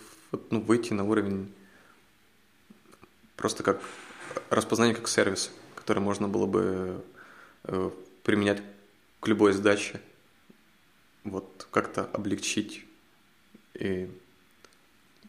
ну, 0.51 0.61
выйти 0.61 0.92
на 0.92 1.05
уровень 1.05 1.53
просто 3.37 3.62
как 3.62 3.81
распознание 4.51 4.94
как 4.94 5.09
сервис, 5.09 5.51
который 5.75 5.98
можно 5.98 6.29
было 6.29 6.46
бы 6.46 7.05
э, 7.64 7.90
применять 8.22 8.62
к 9.20 9.27
любой 9.27 9.53
задаче, 9.53 10.01
вот 11.25 11.66
как-то 11.70 12.05
облегчить 12.12 12.85
и 13.75 14.11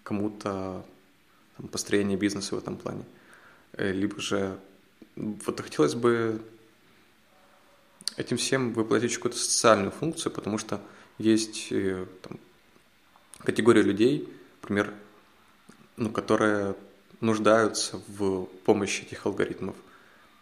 кому-то 0.03 0.85
там, 1.57 1.67
построение 1.67 2.17
бизнеса 2.17 2.55
в 2.55 2.59
этом 2.59 2.77
плане. 2.77 3.03
Э, 3.73 3.91
либо 3.91 4.19
же 4.19 4.59
вот 5.15 5.59
хотелось 5.59 5.95
бы 5.95 6.41
этим 8.17 8.37
всем 8.37 8.73
воплотить 8.73 9.15
какую-то 9.15 9.37
социальную 9.37 9.91
функцию, 9.91 10.31
потому 10.31 10.57
что 10.57 10.81
есть 11.17 11.71
э, 11.71 12.05
там, 12.21 12.39
категория 13.43 13.81
людей, 13.81 14.27
например, 14.61 14.93
ну, 15.97 16.09
которые 16.11 16.75
нуждаются 17.21 18.01
в 18.07 18.45
помощи 18.65 19.03
этих 19.03 19.25
алгоритмов. 19.25 19.75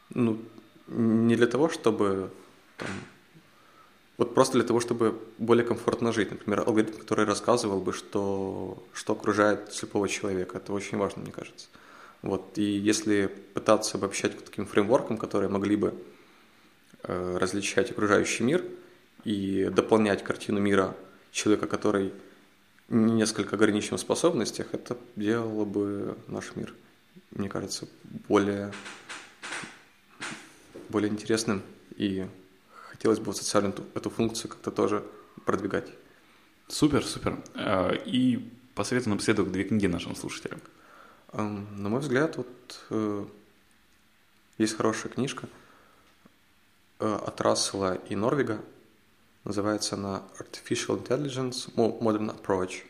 Ну, 0.10 0.40
не 0.88 1.36
для 1.36 1.48
того, 1.48 1.70
чтобы 1.70 2.32
там, 2.78 2.90
вот 4.18 4.34
просто 4.36 4.54
для 4.58 4.64
того, 4.64 4.80
чтобы 4.80 5.20
более 5.38 5.66
комфортно 5.66 6.12
жить. 6.12 6.32
Например, 6.32 6.64
алгоритм, 6.66 6.98
который 6.98 7.26
рассказывал 7.26 7.80
бы, 7.80 7.94
что, 7.94 8.84
что 8.94 9.14
окружает 9.14 9.74
слепого 9.74 10.08
человека. 10.08 10.58
Это 10.58 10.74
очень 10.74 10.98
важно, 10.98 11.22
мне 11.22 11.32
кажется. 11.32 11.68
Вот. 12.22 12.58
И 12.58 12.64
если 12.64 13.28
пытаться 13.54 13.98
обобщать 13.98 14.38
к 14.38 14.42
таким 14.42 14.66
фреймворкам, 14.66 15.18
которые 15.18 15.50
могли 15.50 15.76
бы 15.76 15.94
э, 17.04 17.38
различать 17.40 17.92
окружающий 17.92 18.44
мир 18.44 18.64
и 19.24 19.70
дополнять 19.72 20.24
картину 20.24 20.60
мира 20.60 20.96
человека, 21.32 21.68
который 21.68 22.14
несколько 22.92 23.56
ограничен 23.56 23.98
в 23.98 24.00
способностях, 24.00 24.68
это 24.74 24.98
делало 25.16 25.66
бы 25.66 26.18
наш 26.28 26.56
мир, 26.56 26.74
мне 27.32 27.50
кажется, 27.50 27.88
более, 28.28 28.72
более 30.90 31.10
интересным 31.10 31.64
и 31.96 32.28
хотелось 32.68 33.20
бы 33.20 33.34
социальную 33.34 33.74
эту, 33.74 33.84
эту 33.96 34.10
функцию 34.10 34.52
как-то 34.52 34.72
тоже 34.72 35.04
продвигать. 35.46 35.88
Супер, 36.68 37.04
супер. 37.06 37.42
А, 37.56 37.92
и 37.94 38.50
посоветуй 38.76 39.12
напоследок 39.12 39.52
две 39.52 39.64
книги 39.64 39.88
нашим 39.88 40.16
слушателям. 40.16 40.62
На 41.34 41.88
мой 41.88 42.02
взгляд, 42.02 42.36
вот 42.36 42.48
э, 42.90 43.26
есть 44.58 44.76
хорошая 44.76 45.12
книжка 45.14 45.48
э, 47.00 47.06
от 47.06 47.40
Рассела 47.40 47.96
и 47.96 48.18
Норвига. 48.18 48.62
Называется 49.44 49.96
она 49.96 50.24
Artificial 50.40 51.02
Intelligence 51.04 51.74
Modern 51.76 52.40
Approach. 52.40 52.84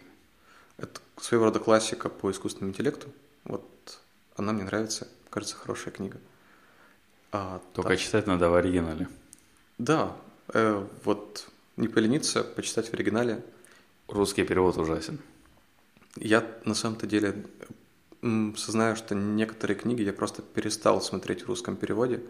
Это 0.77 0.99
своего 1.17 1.45
рода 1.45 1.59
классика 1.59 2.09
по 2.09 2.29
искусственному 2.31 2.71
интеллекту. 2.71 3.07
Вот 3.45 3.99
она 4.35 4.51
мне 4.51 4.63
нравится, 4.63 5.07
кажется, 5.29 5.55
хорошая 5.55 5.93
книга. 5.93 6.19
А, 7.31 7.61
Только 7.73 7.89
так... 7.91 7.99
читать 7.99 8.27
надо 8.27 8.49
в 8.49 8.55
оригинале. 8.55 9.07
Да, 9.77 10.15
э, 10.53 10.85
вот 11.05 11.47
не 11.77 11.87
полениться, 11.87 12.43
почитать 12.43 12.89
в 12.89 12.93
оригинале. 12.93 13.43
Русский 14.07 14.43
перевод 14.43 14.77
ужасен. 14.77 15.19
Я 16.17 16.45
на 16.65 16.73
самом-то 16.73 17.07
деле 17.07 17.45
сознаю, 18.57 18.95
что 18.95 19.15
некоторые 19.15 19.77
книги 19.77 20.01
я 20.01 20.13
просто 20.13 20.41
перестал 20.41 21.01
смотреть 21.01 21.43
в 21.43 21.47
русском 21.47 21.77
переводе. 21.77 22.21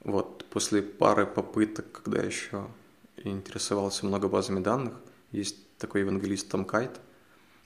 Вот 0.00 0.44
после 0.46 0.82
пары 0.82 1.26
попыток, 1.26 1.86
когда 1.92 2.20
еще 2.22 2.66
интересовался 3.28 4.06
много 4.06 4.28
базами 4.28 4.60
данных, 4.60 4.94
есть 5.32 5.56
такой 5.78 6.02
евангелист 6.02 6.48
Том 6.48 6.64
Кайт. 6.64 7.00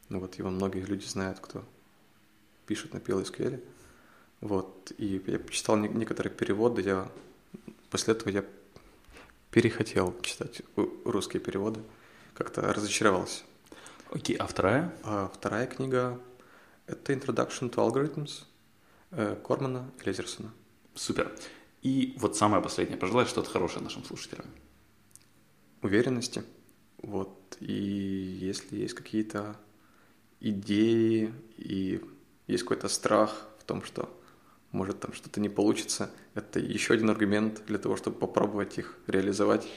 Ну 0.08 0.20
вот 0.20 0.34
его 0.36 0.50
многие 0.50 0.84
люди 0.84 1.04
знают, 1.04 1.40
кто 1.40 1.64
пишет 2.66 2.94
на 2.94 2.98
PLSQL. 2.98 3.62
Вот, 4.40 4.92
и 4.98 5.22
я 5.26 5.38
почитал 5.38 5.76
некоторые 5.76 6.32
переводы, 6.32 6.82
я 6.82 7.10
после 7.88 8.12
этого 8.12 8.28
я 8.28 8.44
перехотел 9.50 10.14
читать 10.20 10.62
русские 11.04 11.40
переводы, 11.40 11.80
как-то 12.34 12.60
разочаровался. 12.60 13.44
Окей, 14.10 14.36
а 14.36 14.46
вторая? 14.46 14.94
А 15.02 15.30
вторая 15.32 15.66
книга– 15.66 16.20
это 16.86 17.12
Introduction 17.12 17.70
to 17.70 17.76
Algorithms 17.76 18.44
э, 19.12 19.36
Кормана 19.42 19.90
и 20.00 20.06
Лезерсона. 20.06 20.52
Супер. 20.94 21.32
И 21.82 22.14
вот 22.18 22.36
самое 22.36 22.62
последнее. 22.62 22.98
Пожелай 22.98 23.26
что-то 23.26 23.50
хорошее 23.50 23.82
нашим 23.82 24.04
слушателям. 24.04 24.46
Уверенности. 25.84 26.42
Вот. 27.02 27.58
И 27.60 27.72
если 27.72 28.78
есть 28.78 28.94
какие-то 28.94 29.56
идеи 30.40 31.32
и 31.58 32.00
есть 32.46 32.62
какой-то 32.62 32.88
страх 32.88 33.48
в 33.60 33.64
том, 33.64 33.82
что 33.82 34.08
может 34.72 35.00
там 35.00 35.12
что-то 35.12 35.40
не 35.40 35.50
получится, 35.50 36.10
это 36.34 36.58
еще 36.58 36.94
один 36.94 37.10
аргумент 37.10 37.62
для 37.66 37.78
того, 37.78 37.96
чтобы 37.96 38.18
попробовать 38.18 38.78
их 38.78 38.98
реализовать, 39.06 39.68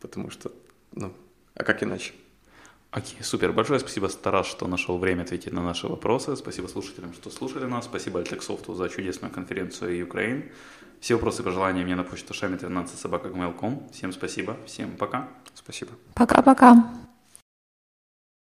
потому 0.00 0.30
что, 0.30 0.50
ну, 0.92 1.14
а 1.54 1.64
как 1.64 1.82
иначе? 1.82 2.14
Окей, 2.90 3.22
супер. 3.22 3.52
Большое 3.52 3.80
спасибо, 3.80 4.08
Тарас, 4.08 4.46
что 4.46 4.66
нашел 4.66 4.98
время 4.98 5.22
ответить 5.22 5.52
на 5.52 5.62
наши 5.62 5.86
вопросы. 5.86 6.34
Спасибо 6.36 6.66
слушателям, 6.66 7.12
что 7.12 7.30
слушали 7.30 7.64
нас. 7.64 7.84
Спасибо 7.84 8.20
Альтексофту 8.20 8.74
за 8.74 8.88
чудесную 8.88 9.32
конференцию 9.32 9.98
Украин. 10.02 10.50
Все 11.00 11.14
вопросы 11.14 11.42
и 11.42 11.44
пожелания 11.44 11.84
мне 11.84 11.94
на 11.94 12.04
почту 12.04 12.32
шами 12.34 12.56
13 12.56 12.98
собака 12.98 13.28
Всем 13.92 14.12
спасибо. 14.12 14.56
Всем 14.66 14.96
пока. 14.96 15.28
Спасибо. 15.54 15.92
Пока-пока. 16.14 16.84